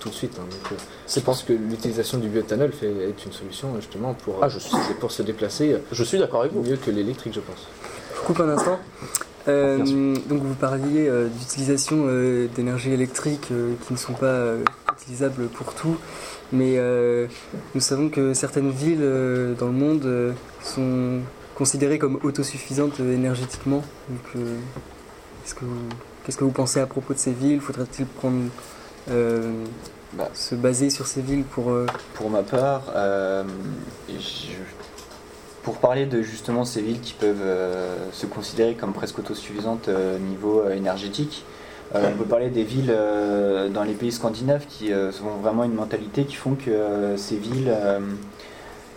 tout, 0.00 0.08
de 0.08 0.14
suite. 0.14 0.38
Hein. 0.38 0.46
Donc, 0.50 0.78
je 1.06 1.20
pense 1.20 1.42
que 1.42 1.52
l'utilisation 1.52 2.16
du 2.16 2.28
bioéthanol 2.28 2.72
est 2.82 3.24
une 3.26 3.32
solution 3.32 3.76
justement 3.76 4.14
pour, 4.14 4.38
ah, 4.42 4.48
je 4.48 4.58
suis... 4.58 4.74
pour 5.00 5.12
se 5.12 5.22
déplacer. 5.22 5.76
Je 5.92 6.02
suis 6.02 6.18
d'accord 6.18 6.40
avec 6.40 6.52
vous. 6.54 6.62
Mieux 6.62 6.76
que 6.76 6.90
l'électrique, 6.90 7.34
je 7.34 7.40
pense. 7.40 7.66
Coupe 8.22 8.40
un 8.40 8.48
instant. 8.48 8.78
donc 9.46 10.42
vous 10.42 10.54
parliez 10.54 11.10
d'utilisation 11.38 12.06
d'énergie 12.54 12.92
électrique 12.92 13.48
qui 13.48 13.92
ne 13.92 13.98
sont 13.98 14.12
pas 14.12 14.54
utilisables 14.92 15.46
pour 15.48 15.74
tout, 15.74 15.96
mais 16.52 16.78
nous 17.74 17.80
savons 17.80 18.08
que 18.08 18.34
certaines 18.34 18.70
villes 18.70 19.06
dans 19.58 19.66
le 19.66 19.72
monde 19.72 20.34
sont 20.62 21.20
considérées 21.54 21.98
comme 21.98 22.18
autosuffisantes 22.22 23.00
énergétiquement. 23.00 23.82
Donc, 24.08 24.44
est-ce 25.44 25.54
que 25.54 25.64
vous 25.64 25.88
Qu'est-ce 26.28 26.36
que 26.36 26.44
vous 26.44 26.50
pensez 26.50 26.78
à 26.78 26.86
propos 26.86 27.14
de 27.14 27.18
ces 27.18 27.32
villes? 27.32 27.58
Faudrait-il 27.58 28.04
prendre 28.04 28.50
euh, 29.10 29.64
bah. 30.12 30.28
se 30.34 30.54
baser 30.54 30.90
sur 30.90 31.06
ces 31.06 31.22
villes 31.22 31.42
pour 31.42 31.70
euh, 31.70 31.86
Pour 32.12 32.28
ma 32.28 32.42
part, 32.42 32.82
euh, 32.94 33.44
pour 35.62 35.76
parler 35.78 36.06
de 36.06 36.22
justement 36.22 36.64
ces 36.64 36.80
villes 36.80 37.00
qui 37.00 37.12
peuvent 37.12 37.44
se 38.12 38.26
considérer 38.26 38.74
comme 38.74 38.92
presque 38.92 39.18
autosuffisantes 39.18 39.88
au 39.88 40.18
niveau 40.18 40.68
énergétique, 40.70 41.44
on 41.94 42.12
peut 42.16 42.24
parler 42.24 42.48
des 42.48 42.64
villes 42.64 42.94
dans 43.72 43.82
les 43.82 43.94
pays 43.94 44.12
scandinaves 44.12 44.66
qui 44.68 44.92
ont 44.92 45.42
vraiment 45.42 45.64
une 45.64 45.74
mentalité 45.74 46.24
qui 46.24 46.36
font 46.36 46.54
que 46.54 47.16
ces 47.16 47.36
villes 47.36 47.72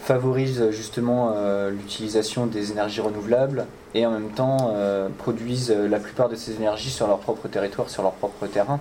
favorisent 0.01 0.71
justement 0.71 1.33
euh, 1.35 1.69
l'utilisation 1.69 2.47
des 2.47 2.71
énergies 2.71 3.01
renouvelables 3.01 3.67
et 3.93 4.05
en 4.05 4.11
même 4.11 4.31
temps 4.31 4.73
euh, 4.73 5.09
produisent 5.19 5.71
la 5.71 5.99
plupart 5.99 6.27
de 6.27 6.35
ces 6.35 6.55
énergies 6.55 6.89
sur 6.89 7.07
leur 7.07 7.19
propre 7.19 7.47
territoire, 7.47 7.89
sur 7.89 8.01
leur 8.01 8.13
propre 8.13 8.47
terrain. 8.47 8.79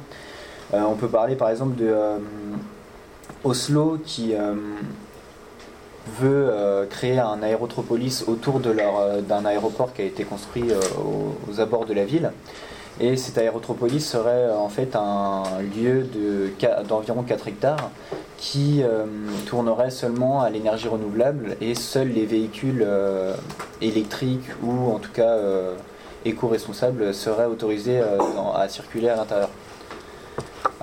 Euh, 0.72 0.80
on 0.80 0.94
peut 0.94 1.08
parler 1.08 1.36
par 1.36 1.50
exemple 1.50 1.76
de 1.76 1.94
Oslo 3.44 3.98
qui 4.04 4.34
veut 6.18 6.50
créer 6.88 7.18
un 7.18 7.42
aérotropolis 7.42 8.24
autour 8.26 8.60
d'un 8.60 9.44
aéroport 9.44 9.92
qui 9.92 10.02
a 10.02 10.04
été 10.04 10.24
construit 10.24 10.64
aux, 10.98 11.60
abords 11.60 11.86
de 11.86 11.94
la 11.94 12.04
ville. 12.04 12.32
Et 13.00 13.16
cet 13.16 13.38
aérotropolis 13.38 14.06
serait 14.06 14.50
en 14.50 14.68
fait 14.68 14.94
un 14.94 15.42
lieu 15.74 16.06
d'environ 16.88 17.22
4 17.22 17.48
hectares 17.48 17.90
qui 18.40 18.82
euh, 18.82 19.04
tournerait 19.46 19.90
seulement 19.90 20.40
à 20.40 20.48
l'énergie 20.48 20.88
renouvelable 20.88 21.56
et 21.60 21.74
seuls 21.74 22.08
les 22.08 22.24
véhicules 22.24 22.82
euh, 22.82 23.34
électriques 23.82 24.48
ou 24.62 24.90
en 24.90 24.98
tout 24.98 25.12
cas 25.12 25.28
euh, 25.28 25.74
éco-responsables 26.24 27.12
seraient 27.12 27.46
autorisés 27.46 28.00
à 28.54 28.68
circuler 28.68 29.10
à 29.10 29.16
l'intérieur. 29.16 29.50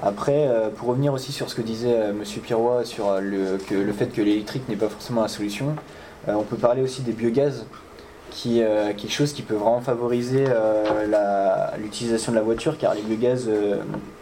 Après, 0.02 0.48
pour 0.78 0.90
revenir 0.90 1.14
aussi 1.14 1.32
sur 1.32 1.50
ce 1.50 1.56
que 1.56 1.62
disait 1.62 1.90
M. 1.90 2.24
Pirois 2.44 2.86
sur 2.86 3.20
le, 3.20 3.58
fait 3.98 4.08
que 4.08 4.22
l'électrique 4.22 4.70
n'est 4.70 4.76
pas 4.76 4.90
forcément 4.90 5.24
la 5.24 5.28
solution, 5.28 5.76
on 6.28 6.44
peut 6.44 6.56
parler 6.56 6.84
aussi 6.84 7.02
des 7.02 7.14
biogaz, 7.14 7.66
qui 8.30 8.60
est 8.60 8.96
quelque 8.96 9.12
chose 9.12 9.34
qui 9.34 9.42
peut 9.42 9.56
vraiment 9.56 9.82
favoriser 9.82 10.46
l'utilisation 11.80 12.32
de 12.32 12.38
la 12.38 12.44
voiture, 12.44 12.78
car 12.78 12.94
les 12.94 13.02
biogaz, 13.02 13.50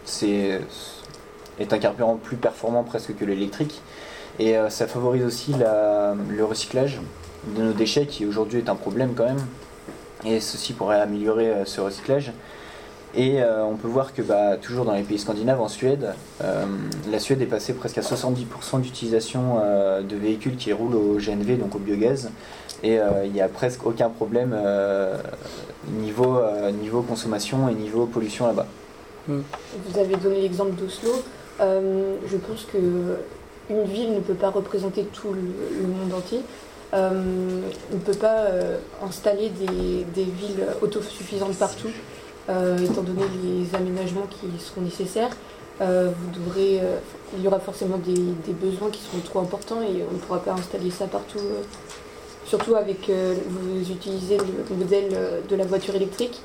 c'est 0.06 0.60
est 1.58 1.72
un 1.72 1.78
carburant 1.78 2.16
plus 2.16 2.36
performant 2.36 2.84
presque 2.84 3.16
que 3.16 3.24
l'électrique. 3.24 3.80
Et 4.38 4.56
euh, 4.56 4.68
ça 4.68 4.86
favorise 4.86 5.24
aussi 5.24 5.54
le 5.54 6.44
recyclage 6.44 7.00
de 7.56 7.62
nos 7.62 7.72
déchets 7.72 8.06
qui 8.06 8.26
aujourd'hui 8.26 8.58
est 8.58 8.68
un 8.68 8.74
problème 8.74 9.14
quand 9.14 9.24
même. 9.24 9.44
Et 10.24 10.40
ceci 10.40 10.72
pourrait 10.72 11.00
améliorer 11.00 11.48
euh, 11.48 11.64
ce 11.64 11.80
recyclage. 11.80 12.32
Et 13.16 13.42
euh, 13.42 13.64
on 13.64 13.76
peut 13.76 13.88
voir 13.88 14.12
que 14.12 14.20
bah, 14.20 14.56
toujours 14.56 14.84
dans 14.84 14.92
les 14.92 15.02
pays 15.02 15.18
scandinaves, 15.18 15.60
en 15.60 15.68
Suède, 15.68 16.12
la 17.10 17.18
Suède 17.18 17.40
est 17.40 17.46
passée 17.46 17.72
presque 17.72 17.98
à 17.98 18.02
70% 18.02 18.80
d'utilisation 18.80 19.60
de 20.02 20.16
véhicules 20.16 20.56
qui 20.56 20.72
roulent 20.72 20.94
au 20.94 21.16
GNV, 21.18 21.56
donc 21.56 21.74
au 21.74 21.78
biogaz. 21.78 22.30
Et 22.82 22.98
il 23.24 23.32
n'y 23.32 23.40
a 23.40 23.48
presque 23.48 23.86
aucun 23.86 24.10
problème 24.10 24.54
niveau, 25.88 26.38
niveau 26.82 27.02
consommation 27.02 27.68
et 27.68 27.74
niveau 27.74 28.06
pollution 28.06 28.46
là-bas. 28.46 28.66
Vous 29.28 29.98
avez 29.98 30.16
donné 30.16 30.42
l'exemple 30.42 30.72
d'Oslo. 30.72 31.22
Euh, 31.60 32.16
je 32.26 32.36
pense 32.36 32.64
que 32.64 32.78
une 33.68 33.84
ville 33.84 34.14
ne 34.14 34.20
peut 34.20 34.34
pas 34.34 34.50
représenter 34.50 35.04
tout 35.04 35.32
le, 35.32 35.86
monde 35.88 36.12
entier. 36.14 36.40
Euh, 36.94 37.10
on 37.90 37.94
ne 37.94 38.00
peut 38.00 38.14
pas 38.14 38.44
euh, 38.44 38.78
installer 39.02 39.50
des, 39.50 40.22
villes 40.22 40.66
autosuffisantes 40.80 41.56
partout, 41.56 41.88
étant 42.48 43.02
donné 43.02 43.22
les 43.42 43.74
aménagements 43.74 44.26
qui 44.30 44.46
seront 44.62 44.82
nécessaires. 44.82 45.30
vous 45.80 46.30
devrez, 46.32 46.80
il 47.36 47.42
y 47.42 47.46
aura 47.48 47.58
forcément 47.58 47.98
des, 47.98 48.52
besoins 48.52 48.90
qui 48.90 49.00
seront 49.02 49.20
trop 49.20 49.40
importants 49.40 49.82
et 49.82 50.04
on 50.08 50.14
ne 50.14 50.18
pourra 50.18 50.40
pas 50.40 50.52
installer 50.52 50.90
ça 50.90 51.06
partout. 51.06 51.40
surtout 52.44 52.76
avec, 52.76 53.10
vous 53.10 53.90
utilisez 53.90 54.38
le 54.38 54.76
modèle 54.76 55.08
de 55.48 55.56
la 55.56 55.64
voiture 55.64 55.94
électrique 55.96 56.40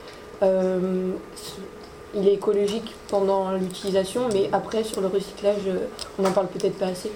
il 2.15 2.27
est 2.27 2.33
écologique 2.33 2.93
pendant 3.09 3.51
l'utilisation, 3.53 4.27
mais 4.33 4.49
après 4.51 4.83
sur 4.83 5.01
le 5.01 5.07
recyclage, 5.07 5.67
euh, 5.67 5.87
on 6.19 6.23
n'en 6.23 6.31
parle 6.31 6.47
peut-être 6.47 6.77
pas 6.77 6.87
assez. 6.87 7.11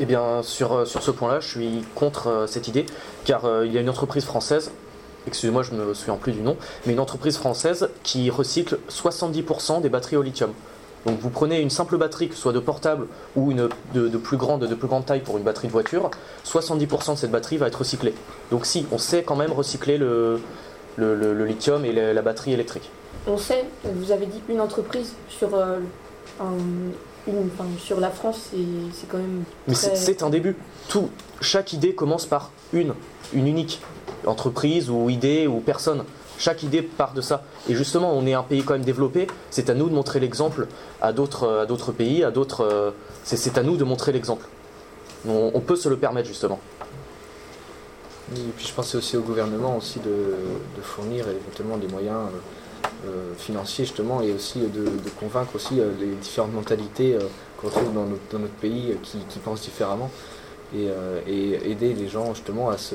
Eh 0.00 0.04
bien, 0.04 0.42
sur, 0.42 0.72
euh, 0.72 0.84
sur 0.84 1.02
ce 1.02 1.10
point-là, 1.10 1.40
je 1.40 1.48
suis 1.48 1.84
contre 1.94 2.26
euh, 2.26 2.46
cette 2.46 2.66
idée, 2.68 2.86
car 3.24 3.64
il 3.64 3.72
y 3.72 3.78
a 3.78 3.80
une 3.80 3.88
entreprise 3.88 4.24
française, 4.24 4.72
excusez-moi, 5.26 5.62
je 5.62 5.72
ne 5.72 5.84
me 5.84 5.94
souviens 5.94 6.16
plus 6.16 6.32
du 6.32 6.40
nom, 6.40 6.56
mais 6.86 6.92
une 6.92 7.00
entreprise 7.00 7.36
française 7.36 7.88
qui 8.02 8.30
recycle 8.30 8.78
70% 8.90 9.80
des 9.80 9.88
batteries 9.88 10.16
au 10.16 10.22
lithium. 10.22 10.52
Donc 11.04 11.20
vous 11.20 11.30
prenez 11.30 11.60
une 11.60 11.70
simple 11.70 11.96
batterie, 11.98 12.28
que 12.28 12.34
ce 12.34 12.40
soit 12.40 12.52
de 12.52 12.58
portable 12.58 13.06
ou 13.36 13.52
une 13.52 13.68
de, 13.94 14.08
plus 14.18 14.36
grande, 14.36 14.66
de 14.66 14.74
plus 14.74 14.88
grande 14.88 15.06
taille 15.06 15.20
pour 15.20 15.36
une 15.36 15.44
batterie 15.44 15.68
de 15.68 15.72
voiture, 15.72 16.10
70% 16.44 17.12
de 17.12 17.16
cette 17.16 17.30
batterie 17.30 17.58
va 17.58 17.68
être 17.68 17.76
recyclée. 17.76 18.14
Donc 18.50 18.66
si, 18.66 18.86
on 18.90 18.98
sait 18.98 19.22
quand 19.22 19.36
même 19.36 19.52
recycler 19.52 19.98
le, 19.98 20.40
le, 20.96 21.44
lithium 21.44 21.84
et 21.84 21.92
la 21.92 22.22
batterie 22.22 22.52
électrique 22.52 22.90
on 23.26 23.38
sait, 23.38 23.64
vous 23.84 24.12
avez 24.12 24.26
dit 24.26 24.40
une 24.48 24.60
entreprise 24.60 25.14
sur, 25.28 25.54
euh, 25.54 25.78
une, 27.26 27.50
sur 27.78 28.00
la 28.00 28.10
France, 28.10 28.50
c'est 28.92 29.08
quand 29.08 29.18
même. 29.18 29.44
Mais 29.66 29.74
c'est 29.74 30.22
un 30.22 30.30
début. 30.30 30.56
Tout, 30.88 31.10
chaque 31.40 31.72
idée 31.72 31.94
commence 31.94 32.26
par 32.26 32.52
une, 32.72 32.94
une 33.32 33.48
unique 33.48 33.80
entreprise 34.26 34.90
ou 34.90 35.10
idée 35.10 35.46
ou 35.46 35.60
personne. 35.60 36.04
Chaque 36.38 36.62
idée 36.62 36.82
part 36.82 37.14
de 37.14 37.20
ça. 37.20 37.44
Et 37.68 37.74
justement, 37.74 38.12
on 38.12 38.26
est 38.26 38.34
un 38.34 38.42
pays 38.42 38.62
quand 38.62 38.74
même 38.74 38.84
développé. 38.84 39.26
C'est 39.50 39.70
à 39.70 39.74
nous 39.74 39.88
de 39.88 39.94
montrer 39.94 40.20
l'exemple 40.20 40.66
à 41.00 41.12
d'autres 41.12 41.92
pays, 41.92 42.24
à 42.24 42.30
d'autres. 42.30 42.62
Euh, 42.62 42.90
c'est 43.24 43.56
à 43.58 43.62
nous 43.62 43.76
de 43.76 43.84
montrer 43.84 44.12
l'exemple. 44.12 44.46
On, 45.28 45.60
peut 45.60 45.74
se 45.74 45.88
le 45.88 45.96
permettre 45.96 46.28
justement. 46.28 46.60
et 48.32 48.38
puis 48.56 48.64
je 48.64 48.72
pensais 48.72 48.96
aussi 48.96 49.16
au 49.16 49.22
gouvernement 49.22 49.76
aussi 49.76 49.98
de, 49.98 50.82
fournir 50.82 51.24
éventuellement 51.28 51.78
des 51.78 51.88
moyens. 51.88 52.16
Euh, 52.16 52.38
euh, 53.04 53.34
financier 53.36 53.84
justement 53.84 54.22
et 54.22 54.32
aussi 54.32 54.58
de, 54.60 54.88
convaincre 55.20 55.54
aussi 55.54 55.80
euh, 55.80 55.90
les 56.00 56.14
différentes 56.14 56.54
mentalités 56.54 57.14
euh, 57.14 57.20
qu'on 57.58 57.68
trouve 57.68 57.92
dans 57.92 58.06
notre, 58.06 58.52
pays 58.54 58.96
qui, 59.02 59.18
pensent 59.44 59.60
différemment 59.60 60.10
et, 60.74 61.70
aider 61.70 61.94
les 61.94 62.08
gens 62.08 62.34
justement 62.34 62.70
à 62.70 62.78
se, 62.78 62.94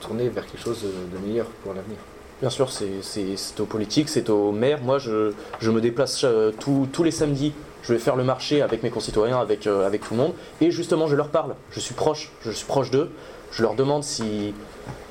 tourner 0.00 0.28
vers 0.28 0.46
quelque 0.46 0.62
chose 0.62 0.82
de 0.82 1.26
meilleur 1.26 1.46
pour 1.62 1.74
l'avenir. 1.74 1.98
Bien 2.40 2.50
sûr, 2.50 2.70
c'est 2.70 3.60
aux 3.60 3.64
politiques, 3.64 4.08
c'est 4.08 4.28
aux 4.28 4.52
maires. 4.52 4.82
Moi, 4.82 4.98
je, 4.98 5.32
me 5.70 5.80
déplace 5.80 6.26
tous 6.60 7.02
les 7.02 7.10
samedis. 7.10 7.52
Je 7.82 7.92
vais 7.92 7.98
faire 7.98 8.16
le 8.16 8.24
marché 8.24 8.62
avec 8.62 8.82
mes 8.82 8.90
concitoyens, 8.90 9.38
avec, 9.38 9.66
avec 9.66 10.02
tout 10.02 10.14
le 10.14 10.20
monde. 10.20 10.32
Et 10.60 10.70
justement, 10.70 11.06
je 11.06 11.16
leur 11.16 11.28
parle. 11.28 11.54
Je 11.70 11.80
suis 11.80 11.94
proche, 11.94 12.32
je 12.44 12.50
suis 12.50 12.66
proche 12.66 12.90
d'eux 12.90 13.10
Je 13.52 13.62
leur 13.62 13.74
demande 13.74 14.02
si, 14.02 14.52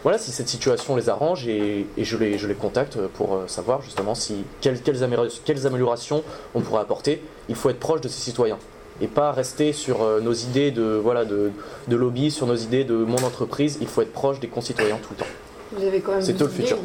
voilà, 0.03 0.17
si 0.17 0.31
cette 0.31 0.49
situation 0.49 0.95
les 0.95 1.07
arrange 1.09 1.47
et, 1.47 1.87
je, 1.97 2.17
les, 2.17 2.55
contacte 2.55 2.97
pour 3.13 3.39
savoir 3.47 3.81
justement 3.81 4.15
si, 4.15 4.43
quelles, 4.59 4.81
quelles, 4.81 5.03
améliorations 5.03 6.23
on 6.53 6.61
pourrait 6.61 6.81
apporter. 6.81 7.21
Il 7.47 7.55
faut 7.55 7.69
être 7.69 7.79
proche 7.79 8.01
de 8.01 8.09
ces 8.09 8.19
citoyens 8.19 8.57
et 9.01 9.07
pas 9.07 9.31
rester 9.31 9.73
sur 9.73 9.99
nos 10.21 10.33
idées 10.33 10.71
de, 10.71 10.99
voilà, 11.01 11.25
de, 11.25 11.51
de 11.87 11.95
lobby, 11.95 12.31
sur 12.31 12.47
nos 12.47 12.55
idées 12.55 12.83
de 12.83 12.95
mon 12.95 13.17
entreprise. 13.17 13.77
Il 13.81 13.87
faut 13.87 14.01
être 14.01 14.13
proche 14.13 14.39
des 14.39 14.47
concitoyens 14.47 14.97
tout 15.01 15.09
le 15.11 15.17
temps. 15.17 15.31
Vous 15.75 15.83
avez 15.85 16.01
quand 16.01 16.11
même 16.13 16.21
C'est 16.21 16.39
le 16.39 16.47
futur. 16.47 16.77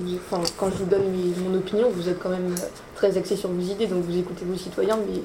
quand 0.56 0.70
je 0.70 0.76
vous 0.78 0.84
donne 0.86 1.02
mon 1.44 1.58
opinion, 1.58 1.88
vous 1.90 2.08
êtes 2.08 2.18
quand 2.18 2.30
même 2.30 2.54
très 2.98 3.16
axé 3.16 3.36
sur 3.36 3.48
vos 3.48 3.60
idées, 3.60 3.86
donc 3.86 4.02
vous 4.04 4.18
écoutez 4.18 4.44
vos 4.44 4.56
citoyens, 4.56 4.98
mais 5.06 5.20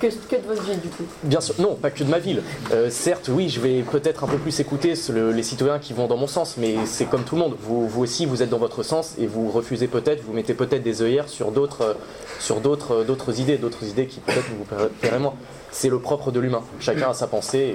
que, 0.00 0.06
de 0.06 0.46
votre 0.46 0.62
ville 0.62 0.80
du 0.80 0.88
coup 0.88 1.02
Bien 1.24 1.42
sûr, 1.42 1.54
non, 1.58 1.74
pas 1.74 1.90
que 1.90 2.02
de 2.02 2.08
ma 2.08 2.18
ville. 2.18 2.42
Euh, 2.72 2.88
certes, 2.88 3.28
oui, 3.30 3.50
je 3.50 3.60
vais 3.60 3.82
peut-être 3.82 4.24
un 4.24 4.26
peu 4.26 4.38
plus 4.38 4.58
écouter 4.60 4.94
les 5.34 5.42
citoyens 5.42 5.78
qui 5.78 5.92
vont 5.92 6.06
dans 6.06 6.16
mon 6.16 6.26
sens, 6.26 6.56
mais 6.56 6.74
c'est 6.86 7.04
comme 7.04 7.24
tout 7.24 7.34
le 7.34 7.42
monde. 7.42 7.56
Vous, 7.60 7.86
vous, 7.86 8.02
aussi, 8.02 8.24
vous 8.24 8.42
êtes 8.42 8.48
dans 8.48 8.58
votre 8.58 8.82
sens 8.82 9.14
et 9.18 9.26
vous 9.26 9.50
refusez 9.50 9.88
peut-être, 9.88 10.22
vous 10.24 10.32
mettez 10.32 10.54
peut-être 10.54 10.82
des 10.82 11.02
œillères 11.02 11.28
sur 11.28 11.52
d'autres, 11.52 11.96
sur 12.40 12.60
d'autres, 12.60 13.04
d'autres 13.04 13.40
idées, 13.40 13.58
d'autres 13.58 13.84
idées 13.84 14.06
qui 14.06 14.20
peut-être 14.20 14.48
vous 14.48 14.88
plairaient 15.00 15.18
moins. 15.18 15.34
C'est 15.70 15.90
le 15.90 15.98
propre 15.98 16.30
de 16.30 16.40
l'humain. 16.40 16.62
Chacun 16.80 17.10
a 17.10 17.14
sa 17.14 17.26
pensée. 17.26 17.74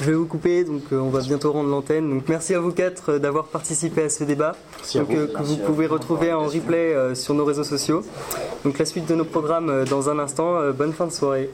Je 0.00 0.06
vais 0.06 0.14
vous 0.14 0.24
couper, 0.24 0.64
donc 0.64 0.82
euh, 0.92 0.98
on 0.98 1.10
va 1.10 1.20
bientôt 1.20 1.52
rendre 1.52 1.68
l'antenne. 1.68 2.08
Donc 2.08 2.22
merci 2.26 2.54
à 2.54 2.60
vous 2.60 2.72
quatre 2.72 3.12
euh, 3.12 3.18
d'avoir 3.18 3.44
participé 3.44 4.04
à 4.04 4.08
ce 4.08 4.24
débat, 4.24 4.56
donc, 4.94 5.10
euh, 5.10 5.26
que 5.26 5.42
vous 5.42 5.56
pouvez 5.58 5.86
retrouver 5.86 6.32
en 6.32 6.46
replay 6.46 7.14
sur 7.14 7.34
nos 7.34 7.44
réseaux 7.44 7.64
sociaux. 7.64 8.02
Donc 8.64 8.78
la 8.78 8.86
suite 8.90 9.08
de 9.08 9.14
nos 9.14 9.24
programmes 9.24 9.84
dans 9.84 10.10
un 10.10 10.18
instant. 10.18 10.72
bonne 10.72 10.92
fin 10.92 11.06
de 11.06 11.12
soirée. 11.12 11.48